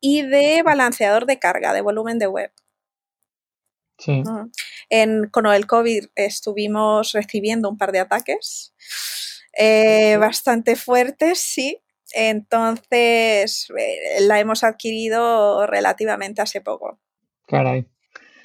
y 0.00 0.22
de 0.22 0.62
balanceador 0.62 1.26
de 1.26 1.40
carga, 1.40 1.72
de 1.72 1.80
volumen 1.80 2.20
de 2.20 2.28
web. 2.28 2.52
Sí. 3.98 4.22
En, 4.88 5.28
con 5.30 5.46
el 5.46 5.66
COVID 5.66 6.10
estuvimos 6.14 7.10
recibiendo 7.10 7.68
un 7.68 7.76
par 7.76 7.90
de 7.90 7.98
ataques 7.98 8.72
eh, 9.58 10.16
bastante 10.18 10.76
fuertes, 10.76 11.40
sí. 11.40 11.82
Entonces 12.12 13.68
eh, 13.76 14.20
la 14.20 14.38
hemos 14.38 14.62
adquirido 14.62 15.66
relativamente 15.66 16.40
hace 16.40 16.60
poco. 16.60 17.00
Caray. 17.48 17.91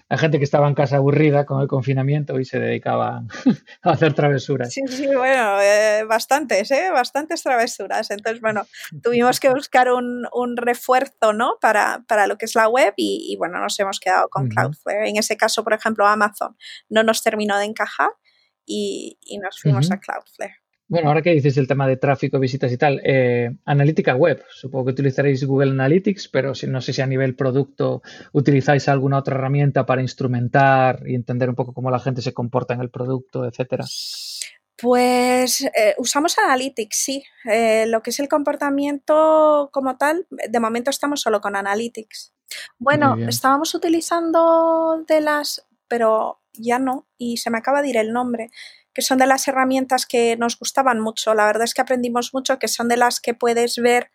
Hay 0.10 0.18
gente 0.18 0.38
que 0.38 0.46
estaba 0.46 0.68
en 0.68 0.74
casa 0.74 0.98
aburrida 0.98 1.46
con 1.46 1.62
el 1.62 1.68
confinamiento 1.68 2.40
y 2.40 2.46
se 2.46 2.60
dedicaba 2.60 3.18
a 3.18 3.26
hacer 3.92 4.14
travesuras. 4.14 4.74
Sí, 4.74 4.82
sí, 4.88 5.08
bueno, 5.08 5.60
eh, 5.62 6.06
bastantes, 6.08 6.72
¿eh? 6.72 6.90
Bastantes 6.92 7.44
travesuras. 7.44 8.10
Entonces, 8.12 8.42
bueno, 8.42 8.66
tuvimos 9.04 9.40
que 9.40 9.50
buscar 9.50 9.90
un, 9.92 10.26
refuerzo, 10.56 11.34
¿no? 11.34 11.58
Para, 11.60 12.28
lo 12.28 12.38
que 12.38 12.46
es 12.46 12.56
la 12.56 12.70
web 12.70 12.94
y, 12.96 13.36
bueno, 13.38 13.60
nos 13.60 13.78
hemos 13.80 14.00
quedado 14.00 14.30
con 14.30 14.48
Cloudflare. 14.48 15.10
En 15.10 15.18
ese 15.18 15.36
caso, 15.36 15.64
por 15.64 15.74
ejemplo, 15.74 16.06
Amazon 16.06 16.56
no 16.90 17.04
nos 17.04 17.22
terminó 17.22 17.58
de 17.58 17.66
encajar 17.66 18.12
y, 18.66 19.18
nos 19.42 19.60
fuimos 19.60 19.92
a 19.92 20.00
Cloudflare. 20.00 20.67
Bueno, 20.90 21.10
ahora 21.10 21.22
que 21.22 21.32
dices 21.32 21.58
el 21.58 21.68
tema 21.68 21.86
de 21.86 21.98
tráfico, 21.98 22.40
visitas 22.40 22.72
y 22.72 22.78
tal, 22.78 23.02
eh, 23.04 23.52
analítica 23.66 24.16
web, 24.16 24.42
supongo 24.50 24.86
que 24.86 24.92
utilizaréis 24.92 25.44
Google 25.46 25.72
Analytics, 25.72 26.30
pero 26.30 26.56
si, 26.56 26.66
no 26.68 26.80
sé 26.80 26.94
si 26.94 27.02
a 27.02 27.08
nivel 27.08 27.36
producto 27.36 28.02
utilizáis 28.32 28.88
alguna 28.88 29.18
otra 29.18 29.36
herramienta 29.36 29.86
para 29.86 30.02
instrumentar 30.02 31.02
y 31.06 31.16
entender 31.16 31.50
un 31.50 31.56
poco 31.56 31.74
cómo 31.74 31.92
la 31.92 32.00
gente 32.00 32.22
se 32.22 32.34
comporta 32.34 32.74
en 32.74 32.80
el 32.80 32.90
producto, 32.90 33.46
etcétera. 33.46 33.84
Pues 34.78 35.62
eh, 35.62 35.96
usamos 35.98 36.38
Analytics, 36.38 36.98
sí. 36.98 37.24
Eh, 37.52 37.86
lo 37.88 38.02
que 38.02 38.12
es 38.12 38.20
el 38.22 38.30
comportamiento 38.30 39.70
como 39.74 39.98
tal, 39.98 40.26
de 40.30 40.60
momento 40.60 40.90
estamos 40.90 41.20
solo 41.20 41.42
con 41.42 41.58
Analytics. 41.58 42.34
Bueno, 42.78 43.18
estábamos 43.28 43.76
utilizando 43.76 45.04
de 45.06 45.20
las, 45.20 45.68
pero 45.90 46.40
ya 46.54 46.80
no, 46.80 47.08
y 47.18 47.38
se 47.38 47.50
me 47.50 47.58
acaba 47.58 47.82
de 47.82 47.90
ir 47.90 47.98
el 47.98 48.14
nombre 48.14 48.52
que 48.98 49.04
son 49.04 49.20
de 49.20 49.28
las 49.28 49.48
herramientas 49.48 50.08
que 50.08 50.38
nos 50.38 50.58
gustaban 50.58 51.00
mucho. 51.00 51.36
La 51.36 51.46
verdad 51.46 51.66
es 51.66 51.76
que 51.76 51.82
aprendimos 51.82 52.34
mucho, 52.34 52.58
que 52.58 52.68
son 52.68 52.88
de 52.88 52.98
las 52.98 53.20
que 53.20 53.36
puedes 53.36 53.76
ver 53.76 54.10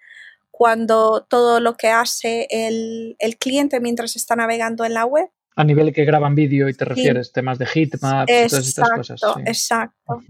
cuando 0.51 1.25
todo 1.31 1.61
lo 1.61 1.77
que 1.77 1.87
hace 1.87 2.49
el, 2.51 3.17
cliente 3.39 3.79
mientras 3.79 4.17
está 4.17 4.35
navegando 4.35 4.85
en 4.85 4.95
la 4.95 5.05
web. 5.05 5.29
A 5.55 5.63
nivel 5.63 5.93
que 5.93 6.05
graban 6.05 6.35
vídeo 6.35 6.69
y 6.69 6.75
te 6.75 6.85
refieres, 6.85 7.31
temas 7.31 7.61
de 7.61 7.67
heatmaps 7.67 8.33
y 8.33 8.49
todas 8.49 8.67
estas 8.67 8.91
cosas. 8.91 9.21
Exacto. 9.47 10.21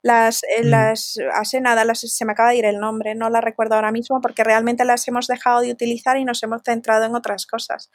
Las, 0.00 0.42
eh, 0.44 0.62
mm. 0.62 0.68
las, 0.68 1.18
hace 1.34 1.60
nada, 1.60 1.84
las, 1.84 2.00
se 2.00 2.24
me 2.24 2.32
acaba 2.32 2.52
de 2.52 2.56
ir 2.56 2.64
el 2.64 2.78
nombre, 2.78 3.14
no 3.14 3.28
la 3.28 3.42
recuerdo 3.42 3.74
ahora 3.74 3.92
mismo 3.92 4.22
porque 4.22 4.42
realmente 4.42 4.86
las 4.86 5.06
hemos 5.06 5.26
dejado 5.26 5.60
de 5.60 5.70
utilizar 5.70 6.16
y 6.16 6.24
nos 6.24 6.42
hemos 6.42 6.62
centrado 6.64 7.04
en 7.04 7.14
otras 7.14 7.44
cosas. 7.46 7.90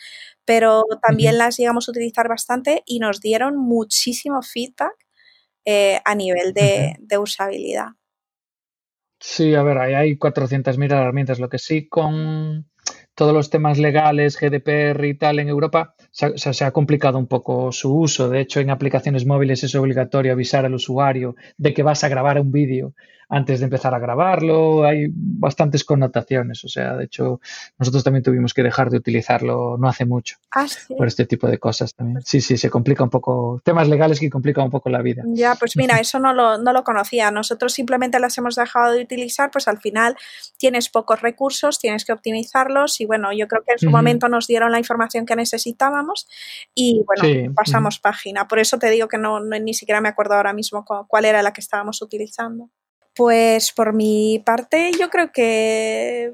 Pero 0.46 0.84
también 1.02 1.40
las 1.40 1.58
llegamos 1.58 1.90
a 1.90 1.92
utilizar 1.92 2.28
bastante 2.28 2.84
y 2.86 3.00
nos 3.00 3.20
dieron 3.20 3.58
muchísimo 3.58 4.44
feedback 4.44 5.03
eh, 5.66 6.00
a 6.04 6.16
nivel 6.16 6.54
de, 6.54 7.18
usabilidad. 7.18 7.88
Sí, 9.20 9.56
a 9.56 9.64
ver, 9.64 9.78
ahí 9.78 9.94
hay 9.94 10.18
400.000 10.18 10.92
herramientas. 10.92 11.40
Lo 11.40 11.50
que 11.50 11.60
sí 11.60 11.88
con 11.88 12.68
todos 13.16 13.34
los 13.34 13.50
temas 13.50 13.78
legales, 13.78 14.38
GDPR 14.38 15.06
y 15.06 15.18
tal 15.18 15.40
en 15.40 15.48
Europa, 15.48 15.96
se, 16.12 16.66
ha 16.66 16.72
complicado 16.72 17.18
un 17.18 17.28
poco 17.28 17.72
su 17.72 17.96
uso. 17.96 18.30
De 18.30 18.42
hecho, 18.42 18.60
en 18.60 18.70
aplicaciones 18.70 19.26
móviles 19.26 19.64
es 19.64 19.76
obligatorio 19.76 20.34
avisar 20.34 20.66
al 20.66 20.74
usuario 20.74 21.36
de 21.58 21.74
que 21.74 21.84
vas 21.84 22.04
a 22.04 22.10
grabar 22.10 22.40
un 22.40 22.52
vídeo 22.52 22.94
antes 23.34 23.60
de 23.60 23.66
empezar 23.66 23.96
a 23.96 24.00
grabarlo. 24.00 24.86
Hay 24.86 25.08
bastantes 25.12 25.84
connotaciones. 25.84 26.64
O 26.64 26.68
sea, 26.68 26.96
de 26.96 27.06
hecho, 27.06 27.42
nosotros 27.80 28.04
también 28.04 28.22
tuvimos 28.22 28.54
que 28.54 28.62
dejar 28.62 28.92
de 28.92 28.98
utilizarlo 28.98 29.76
no 29.80 29.88
hace 29.88 30.06
mucho 30.06 30.38
ah, 30.52 30.68
por 30.96 31.08
este 31.08 31.26
tipo 31.26 31.48
de 31.48 31.58
cosas 31.58 31.96
también. 31.96 32.22
Sí, 32.24 32.42
sí, 32.42 32.58
se 32.58 32.70
complica 32.70 33.04
un 33.04 33.10
poco. 33.10 33.60
Temas 33.64 33.90
legales 33.90 34.20
que 34.20 34.30
complican 34.30 34.66
un 34.66 34.70
poco 34.70 34.90
la 34.90 35.02
vida. 35.02 35.24
Ya, 35.26 35.56
pues 35.56 35.76
mira, 35.76 36.00
eso 36.00 36.20
no 36.20 36.34
lo, 36.34 36.60
no 36.60 36.74
lo 36.74 36.84
conocía. 36.84 37.32
Nosotros 37.32 37.74
simplemente 37.74 38.20
las 38.20 38.38
hemos 38.38 38.56
dejado 38.56 38.94
de 38.94 39.02
utilizar, 39.02 39.50
pues 39.50 39.68
al 39.68 39.80
final 39.80 40.16
tienes 40.58 40.90
pocos 40.90 41.22
recursos, 41.22 41.80
tienes 41.80 42.06
que 42.06 42.14
optimizarlos 42.14 43.02
y 43.02 43.06
bueno, 43.06 43.34
yo 43.34 43.48
creo 43.48 43.64
que 43.66 43.74
en 43.74 43.80
su 43.80 43.90
momento 43.90 44.30
nos 44.30 44.46
dieron 44.46 44.72
la 44.72 44.78
información 44.78 45.26
que 45.26 45.36
necesitábamos 45.36 46.28
y 46.76 47.04
bueno, 47.08 47.52
pasamos 47.56 47.98
página. 47.98 48.48
Por 48.48 48.60
eso 48.60 48.78
te 48.78 48.92
digo 48.92 49.08
que 49.08 49.18
no, 49.18 49.40
ni 49.40 49.74
siquiera 49.74 50.02
me 50.02 50.10
acuerdo 50.10 50.36
ahora 50.36 50.54
mismo 50.54 50.86
cuál 51.08 51.26
era 51.26 51.42
la 51.42 51.52
que 51.52 51.62
estábamos 51.62 52.00
utilizando. 52.04 52.70
Pues 53.16 53.72
por 53.72 53.94
mi 53.94 54.42
parte, 54.44 54.92
yo 55.00 55.10
creo 55.10 55.32
que 55.32 56.34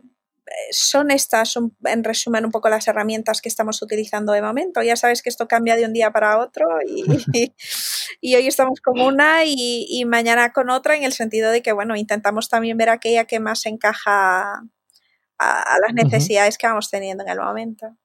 eh, 0.49 0.71
son 0.71 1.11
estas, 1.11 1.55
en 1.83 2.03
resumen, 2.03 2.45
un 2.45 2.51
poco 2.51 2.69
las 2.69 2.87
herramientas 2.87 3.41
que 3.41 3.49
estamos 3.49 3.81
utilizando 3.81 4.31
de 4.31 4.41
momento. 4.41 4.81
Ya 4.81 4.95
sabes 4.95 5.21
que 5.21 5.29
esto 5.29 5.47
cambia 5.47 5.75
de 5.75 5.85
un 5.85 5.93
día 5.93 6.11
para 6.11 6.39
otro 6.39 6.65
y, 6.87 7.03
y, 8.21 8.35
hoy 8.35 8.47
estamos 8.47 8.81
con 8.81 8.99
una 8.99 9.43
y, 9.45 10.03
mañana 10.05 10.51
con 10.53 10.69
otra 10.69 10.95
en 10.95 11.03
el 11.03 11.13
sentido 11.13 11.51
de 11.51 11.61
que, 11.61 11.73
bueno, 11.73 11.95
intentamos 11.95 12.49
también 12.49 12.77
ver 12.77 12.89
aquella 12.89 13.25
que 13.25 13.39
más 13.39 13.65
encaja 13.65 14.63
a, 15.37 15.75
las 15.85 15.93
necesidades 15.93 16.57
que 16.57 16.67
vamos 16.67 16.89
teniendo 16.89 17.23
en 17.23 17.29
el 17.29 17.39
momento. 17.39 17.95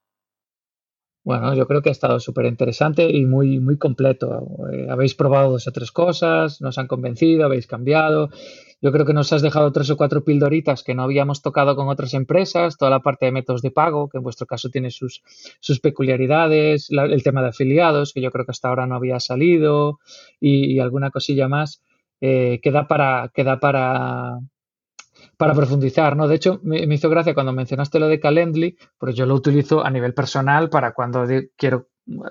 Bueno, 1.24 1.54
yo 1.54 1.66
creo 1.66 1.80
que 1.80 1.88
ha 1.88 1.92
estado 1.92 2.20
súper 2.20 2.44
interesante 2.44 3.08
y 3.10 3.24
muy, 3.24 3.58
muy 3.58 3.78
completo. 3.78 4.46
Eh, 4.70 4.88
habéis 4.90 5.14
probado 5.14 5.52
dos 5.52 5.66
o 5.66 5.72
tres 5.72 5.90
cosas, 5.90 6.60
nos 6.60 6.76
han 6.76 6.86
convencido, 6.86 7.46
habéis 7.46 7.66
cambiado. 7.66 8.28
Yo 8.84 8.92
creo 8.92 9.06
que 9.06 9.14
nos 9.14 9.32
has 9.32 9.40
dejado 9.40 9.72
tres 9.72 9.88
o 9.88 9.96
cuatro 9.96 10.24
pildoritas 10.24 10.82
que 10.84 10.94
no 10.94 11.04
habíamos 11.04 11.40
tocado 11.40 11.74
con 11.74 11.88
otras 11.88 12.12
empresas, 12.12 12.76
toda 12.76 12.90
la 12.90 13.00
parte 13.00 13.24
de 13.24 13.32
métodos 13.32 13.62
de 13.62 13.70
pago, 13.70 14.10
que 14.10 14.18
en 14.18 14.22
vuestro 14.22 14.46
caso 14.46 14.68
tiene 14.68 14.90
sus, 14.90 15.22
sus 15.58 15.80
peculiaridades, 15.80 16.90
el 16.90 17.22
tema 17.22 17.40
de 17.40 17.48
afiliados, 17.48 18.12
que 18.12 18.20
yo 18.20 18.30
creo 18.30 18.44
que 18.44 18.50
hasta 18.50 18.68
ahora 18.68 18.86
no 18.86 18.96
había 18.96 19.20
salido, 19.20 20.00
y, 20.38 20.80
alguna 20.80 21.10
cosilla 21.10 21.48
más 21.48 21.80
eh, 22.20 22.60
que 22.62 22.70
da 22.72 22.86
para, 22.86 23.30
que 23.32 23.42
da 23.42 23.58
para, 23.58 24.40
para 25.38 25.54
profundizar, 25.54 26.14
¿no? 26.14 26.28
De 26.28 26.34
hecho, 26.34 26.60
me, 26.62 26.82
hizo 26.82 27.08
gracia 27.08 27.32
cuando 27.32 27.54
mencionaste 27.54 27.98
lo 27.98 28.08
de 28.08 28.20
Calendly, 28.20 28.76
porque 28.98 29.14
yo 29.14 29.24
lo 29.24 29.34
utilizo 29.34 29.82
a 29.82 29.88
nivel 29.88 30.12
personal 30.12 30.68
para 30.68 30.92
cuando 30.92 31.24
quiero 31.56 31.88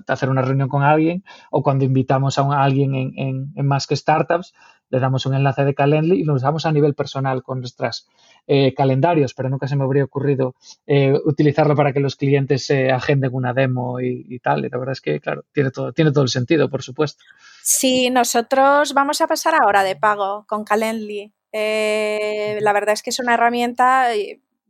hacer 0.08 0.30
una 0.30 0.42
reunión 0.42 0.70
con 0.70 0.84
alguien 0.84 1.24
o 1.52 1.64
cuando 1.64 1.86
invitamos 1.86 2.38
a, 2.38 2.64
alguien 2.64 2.96
en, 2.96 3.52
en, 3.56 3.66
más 3.66 3.88
que 3.88 3.96
startups, 3.96 4.54
le 4.90 5.00
damos 5.00 5.26
un 5.26 5.34
enlace 5.34 5.66
de 5.66 5.74
Calendly 5.74 6.20
y 6.20 6.24
lo 6.24 6.36
usamos 6.36 6.66
a 6.66 6.72
nivel 6.72 6.94
personal 6.94 7.42
con 7.42 7.60
nuestras 7.60 8.08
eh, 8.46 8.74
calendarios, 8.76 9.34
pero 9.34 9.50
nunca 9.50 9.68
se 9.68 9.76
me 9.76 9.84
habría 9.84 10.04
ocurrido 10.04 10.54
eh, 10.86 11.14
utilizarlo 11.26 11.76
para 11.76 11.94
que 11.94 12.00
los 12.00 12.16
clientes 12.16 12.66
se 12.66 12.92
agenden 12.92 13.34
una 13.34 13.54
demo 13.54 14.00
y, 14.00 14.38
tal. 14.40 14.66
Y 14.66 14.70
la 14.70 14.78
verdad 14.78 14.92
es 14.94 15.02
que, 15.02 15.20
claro, 15.20 15.46
tiene 15.52 15.72
todo, 15.72 15.94
tiene 15.94 16.12
todo 16.12 16.24
el 16.24 16.30
sentido, 16.30 16.70
por 16.70 16.84
supuesto. 16.84 17.24
Sí, 17.64 18.12
nosotros 18.12 18.94
vamos 18.94 19.22
a 19.22 19.28
pasar 19.28 19.56
ahora 19.56 19.84
de 19.84 19.96
pago 19.96 20.46
con 20.48 20.64
Calendly. 20.64 21.34
Eh, 21.52 22.60
la 22.62 22.74
verdad 22.74 22.94
es 22.94 23.02
que 23.02 23.10
es 23.10 23.20
una 23.20 23.34
herramienta 23.34 24.10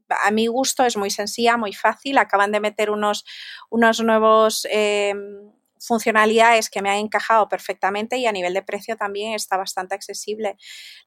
a 0.10 0.32
mi 0.32 0.48
gusto 0.48 0.86
es 0.86 0.98
muy 0.98 1.10
sencilla, 1.10 1.58
muy 1.58 1.74
fácil. 1.74 2.18
Acaban 2.18 2.52
de 2.52 2.60
meter 2.60 2.90
unos, 2.90 3.26
unos 3.70 4.02
nuevos 4.02 4.68
em, 4.70 5.52
funcionalidades 5.80 6.70
que 6.70 6.82
me 6.82 6.90
han 6.90 6.98
encajado 6.98 7.50
perfectamente 7.50 8.18
y 8.18 8.26
a 8.26 8.32
nivel 8.32 8.54
de 8.54 8.62
precio 8.62 8.96
también 8.96 9.34
está 9.34 9.58
bastante 9.58 9.96
accesible. 9.96 10.58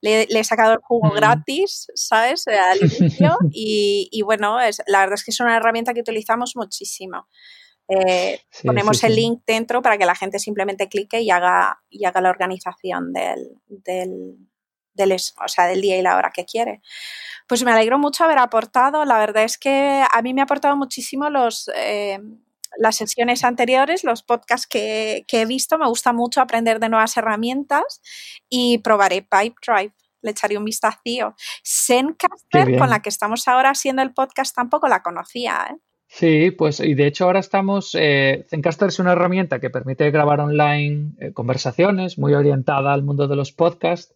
Le, 0.01 0.27
he 0.29 0.45
sacado 0.45 0.75
el 0.75 0.81
jugo 0.83 1.11
gratis, 1.11 1.87
¿sabes? 1.95 2.47
Al 2.47 2.79
inicio 2.79 3.37
y, 3.51 4.23
bueno, 4.25 4.61
es, 4.61 4.83
la 4.87 5.01
verdad 5.01 5.15
es 5.15 5.25
que 5.25 5.31
es 5.31 5.41
una 5.41 5.57
herramienta 5.57 5.95
que 5.95 6.01
utilizamos 6.01 6.57
muchísimo. 6.57 7.29
Eh, 7.89 8.41
ponemos 8.65 9.05
el 9.05 9.15
link 9.15 9.43
dentro 9.47 9.81
para 9.81 9.97
que 9.97 10.07
la 10.07 10.17
gente 10.17 10.41
simplemente 10.41 10.89
clique 10.89 11.21
y 11.21 11.31
haga, 11.31 11.81
y 11.89 12.05
haga 12.05 12.21
la 12.21 12.31
organización 12.31 13.13
del, 13.13 13.59
del, 13.69 14.37
del, 14.97 15.13
o 15.13 15.49
sea, 15.49 15.67
del 15.67 15.81
día 15.81 15.99
y 15.99 16.03
la 16.03 16.17
hora 16.17 16.33
que 16.33 16.45
quiere. 16.45 16.81
Pues 17.47 17.63
me 17.63 17.73
alegro 17.73 17.99
mucho 17.99 18.25
haber 18.25 18.39
aportado. 18.39 19.05
La 19.05 19.19
verdad 19.19 19.45
es 19.45 19.59
que 19.59 20.05
a 20.11 20.23
mí 20.23 20.35
me 20.35 20.41
ha 20.41 20.45
aportado 20.45 20.77
muchísimo 20.77 21.31
los, 21.31 21.71
eh, 21.77 22.19
las 22.79 22.97
sesiones 22.97 23.45
anteriores, 23.45 24.05
los 24.05 24.23
podcasts 24.23 24.67
que, 24.67 25.25
he 25.29 25.47
visto. 25.47 25.79
Me 25.79 25.87
gusta 25.87 26.13
mucho 26.13 26.41
aprender 26.41 26.81
de 26.81 26.89
nuevas 26.89 27.17
herramientas 27.17 28.01
y 28.49 28.79
probaré 28.79 29.23
Pipedrive. 29.23 29.95
Le 30.23 30.31
echaré 30.31 30.59
un 30.59 30.65
vistacillo. 30.65 31.37
Zencaster, 31.65 32.79
con 32.79 32.91
la 32.91 33.01
que 33.01 33.11
estamos 33.11 33.47
ahora 33.47 33.71
haciendo 33.71 34.03
el 34.03 34.13
podcast, 34.13 34.55
tampoco 34.55 34.89
la 34.89 35.03
conocía. 35.03 35.69
¿eh? 35.71 35.77
Sí, 36.09 36.51
pues 36.53 36.81
y 36.81 36.95
de 36.95 37.07
hecho 37.07 37.25
ahora 37.25 37.41
estamos, 37.41 37.95
eh, 37.95 38.47
Zencaster 38.49 38.89
es 38.89 38.99
una 39.01 39.13
herramienta 39.13 39.59
que 39.61 39.71
permite 39.71 40.11
grabar 40.11 40.41
online 40.41 41.13
eh, 41.19 41.33
conversaciones 41.33 42.17
muy 42.19 42.33
orientada 42.35 42.93
al 42.93 43.03
mundo 43.03 43.27
de 43.29 43.37
los 43.37 43.53
podcasts. 43.53 44.15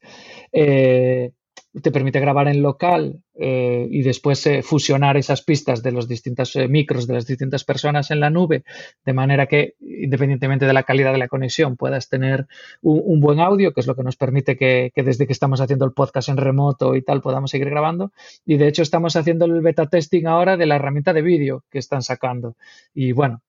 Eh, 0.52 1.32
te 1.72 1.92
permite 1.92 2.18
grabar 2.18 2.48
en 2.48 2.62
local 2.62 3.22
eh, 3.34 3.86
y 3.90 4.02
después 4.02 4.44
eh, 4.46 4.62
fusionar 4.62 5.16
esas 5.16 5.42
pistas 5.42 5.82
de 5.82 5.92
los 5.92 6.08
distintos 6.08 6.56
eh, 6.56 6.66
micros 6.66 7.06
de 7.06 7.14
las 7.14 7.26
distintas 7.26 7.64
personas 7.64 8.10
en 8.10 8.18
la 8.18 8.28
nube, 8.28 8.64
de 9.04 9.12
manera 9.12 9.46
que, 9.46 9.74
independientemente 9.80 10.66
de 10.66 10.72
la 10.72 10.82
calidad 10.82 11.12
de 11.12 11.18
la 11.18 11.28
conexión, 11.28 11.76
puedas 11.76 12.08
tener 12.08 12.46
un, 12.82 13.20
buen 13.20 13.38
audio, 13.38 13.72
que 13.72 13.80
es 13.80 13.86
lo 13.86 13.94
que 13.94 14.02
nos 14.02 14.16
permite 14.16 14.56
que, 14.56 14.90
que, 14.94 15.02
desde 15.04 15.26
que 15.26 15.32
estamos 15.32 15.60
haciendo 15.60 15.84
el 15.84 15.92
podcast 15.92 16.28
en 16.28 16.38
remoto 16.38 16.96
y 16.96 17.02
tal 17.02 17.20
podamos 17.20 17.50
seguir 17.50 17.70
grabando. 17.70 18.12
Y 18.44 18.56
de 18.56 18.66
hecho 18.66 18.82
estamos 18.82 19.14
haciendo 19.14 19.44
el 19.44 19.60
beta 19.60 19.86
testing 19.86 20.26
ahora 20.26 20.56
de 20.56 20.66
la 20.66 20.76
herramienta 20.76 21.12
de 21.12 21.22
vídeo 21.22 21.64
que 21.70 21.78
están 21.78 22.02
sacando. 22.02 22.56
Y 22.94 23.12
bueno, 23.12 23.42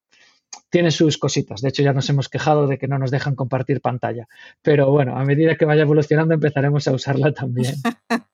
tiene 0.71 0.89
sus 0.89 1.17
cositas. 1.17 1.61
De 1.61 1.69
hecho, 1.69 1.83
ya 1.83 1.93
nos 1.93 2.09
hemos 2.09 2.29
quejado 2.29 2.65
de 2.65 2.79
que 2.79 2.87
no 2.87 2.97
nos 2.97 3.11
dejan 3.11 3.35
compartir 3.35 3.81
pantalla. 3.81 4.27
Pero 4.61 4.89
bueno, 4.89 5.17
a 5.17 5.25
medida 5.25 5.57
que 5.57 5.65
vaya 5.65 5.81
evolucionando 5.81 6.33
empezaremos 6.33 6.87
a 6.87 6.93
usarla 6.93 7.33
también. 7.33 7.75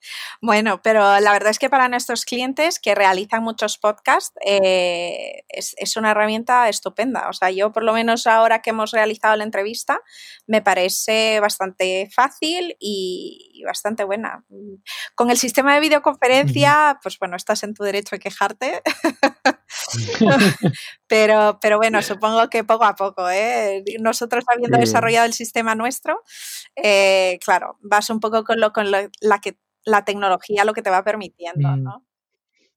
bueno, 0.42 0.80
pero 0.84 1.20
la 1.20 1.32
verdad 1.32 1.50
es 1.50 1.58
que 1.58 1.70
para 1.70 1.90
nuestros 1.90 2.26
clientes 2.26 2.80
que 2.80 2.94
realizan 2.94 3.44
muchos 3.44 3.80
podcasts 3.80 4.38
eh, 4.46 5.44
es, 5.50 5.98
una 5.98 6.12
herramienta 6.12 6.70
estupenda. 6.70 7.28
O 7.28 7.34
sea, 7.34 7.50
yo 7.50 7.72
por 7.72 7.84
lo 7.84 7.94
menos 7.94 8.28
ahora 8.28 8.62
que 8.62 8.70
hemos 8.70 8.92
realizado 8.92 9.36
la 9.36 9.44
entrevista 9.44 10.00
me 10.46 10.62
parece 10.62 11.40
bastante 11.40 12.08
fácil 12.14 12.78
y, 12.80 13.64
bastante 13.66 14.04
buena. 14.04 14.46
Con 15.16 15.32
el 15.32 15.38
sistema 15.38 15.74
de 15.74 15.80
videoconferencia, 15.80 17.00
pues 17.02 17.18
bueno, 17.18 17.36
estás 17.36 17.64
en 17.64 17.74
tu 17.74 17.84
derecho 17.84 18.16
a 18.16 18.20
quejarte. 18.20 18.84
pero, 21.08 21.60
pero 21.62 21.78
bueno, 21.78 22.02
supongo 22.02 22.50
que 22.50 22.64
poco 22.64 22.86
a 22.86 22.96
poco, 22.96 23.30
¿eh? 23.30 23.84
Nosotros 24.00 24.44
habiendo 24.54 24.78
desarrollado 24.78 25.26
el 25.26 25.34
sistema 25.34 25.76
nuestro, 25.76 26.22
eh, 26.76 27.40
claro, 27.44 27.78
vas 27.82 28.10
un 28.10 28.20
poco 28.20 28.44
con 28.44 28.60
lo 28.60 28.74
con 28.74 28.92
la 28.92 29.10
que 29.42 29.58
la 29.86 30.04
tecnología 30.04 30.66
lo 30.66 30.74
que 30.74 30.82
te 30.82 30.90
va 30.90 31.04
permitiendo, 31.04 31.70
mm. 31.70 31.84
¿no? 31.84 32.06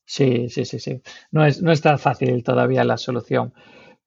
Sí, 0.04 0.48
sí, 0.48 0.64
sí, 0.64 0.80
sí. 0.80 1.00
No 1.30 1.44
es, 1.44 1.62
no 1.62 1.70
está 1.70 1.96
fácil 1.98 2.42
todavía 2.42 2.82
la 2.84 2.96
solución. 2.96 3.54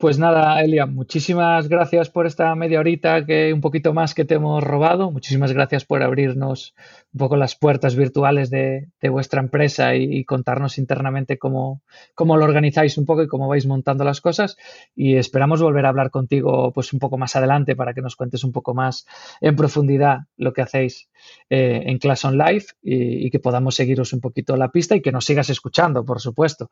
Pues 0.04 0.20
nada, 0.20 0.62
Elia, 0.62 0.86
muchísimas 0.86 1.70
gracias 1.70 2.10
por 2.10 2.28
esta 2.28 2.54
media 2.56 2.82
horita 2.82 3.26
que 3.26 3.54
un 3.54 3.62
poquito 3.62 3.94
más 3.94 4.14
que 4.14 4.26
te 4.26 4.34
hemos 4.34 4.62
robado. 4.62 5.12
Muchísimas 5.12 5.54
gracias 5.54 5.86
por 5.86 6.04
abrirnos 6.04 6.76
un 7.14 7.20
poco 7.20 7.38
las 7.38 7.56
puertas 7.56 7.96
virtuales 7.96 8.50
de, 8.50 8.90
vuestra 9.10 9.40
empresa 9.40 9.96
y, 9.96 10.26
contarnos 10.26 10.78
internamente 10.78 11.38
cómo, 11.38 11.84
cómo, 12.16 12.36
lo 12.36 12.44
organizáis 12.44 12.98
un 12.98 13.06
poco 13.06 13.24
y 13.24 13.30
cómo 13.30 13.48
vais 13.48 13.66
montando 13.66 14.04
las 14.04 14.20
cosas. 14.20 14.58
Y 14.94 15.16
esperamos 15.16 15.62
volver 15.62 15.86
a 15.86 15.90
hablar 15.90 16.12
contigo 16.12 16.74
pues 16.74 16.92
un 16.92 17.00
poco 17.00 17.18
más 17.18 17.38
adelante 17.38 17.74
para 17.78 17.94
que 17.94 18.02
nos 18.02 18.18
cuentes 18.18 18.44
un 18.44 18.52
poco 18.52 18.74
más 18.74 19.06
en 19.40 19.56
profundidad 19.56 20.24
lo 20.36 20.52
que 20.52 20.64
hacéis 20.64 21.08
eh, 21.50 21.84
en 21.86 21.98
Class 22.00 22.26
on 22.26 22.38
Live 22.38 22.66
y, 22.82 23.30
que 23.30 23.40
podamos 23.40 23.76
seguiros 23.76 24.14
un 24.14 24.22
poquito 24.22 24.58
la 24.58 24.70
pista 24.70 24.96
y 24.96 25.02
que 25.02 25.12
nos 25.12 25.26
sigas 25.26 25.50
escuchando, 25.50 26.04
por 26.04 26.20
supuesto. 26.20 26.70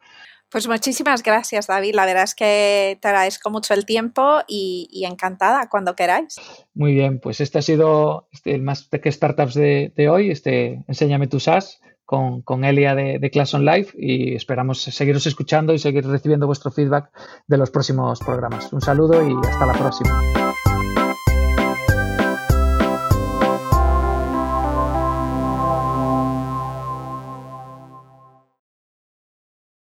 Pues 0.50 0.68
muchísimas 0.68 1.24
gracias, 1.24 1.68
David. 1.68 1.96
La 1.96 2.06
verdad 2.06 2.24
es 2.24 2.36
que 2.36 2.98
te 3.02 3.08
agradezco 3.22 3.50
mucho 3.50 3.74
el 3.74 3.86
tiempo 3.86 4.40
y, 4.48 5.04
encantada 5.06 5.70
cuando 5.70 5.96
queráis. 5.96 6.36
Muy 6.74 6.94
bien, 6.94 7.20
pues 7.20 7.42
este 7.42 7.60
ha 7.60 7.62
sido 7.62 8.28
este, 8.32 8.54
el 8.56 8.62
más 8.62 8.88
que 8.88 9.12
startups 9.12 9.54
de, 9.54 10.10
hoy 10.10 10.32
este 10.32 10.84
Enséñame 10.88 11.28
tu 11.28 11.40
SaaS 11.40 11.80
con, 12.06 12.42
con 12.42 12.66
Elia 12.66 12.96
de, 12.96 13.20
de, 13.20 13.30
Class 13.30 13.54
on 13.54 13.66
Live 13.66 13.90
y 13.94 14.36
esperamos 14.36 14.82
seguiros 14.82 15.26
escuchando 15.28 15.74
y 15.74 15.80
seguir 15.80 16.06
recibiendo 16.06 16.48
vuestro 16.48 16.72
feedback 16.72 17.10
de 17.48 17.58
los 17.58 17.70
próximos 17.70 18.20
programas. 18.20 18.74
Un 18.74 18.82
saludo 18.82 19.28
y 19.28 19.34
hasta 19.48 19.66
la 19.66 19.74
próxima. 19.74 20.51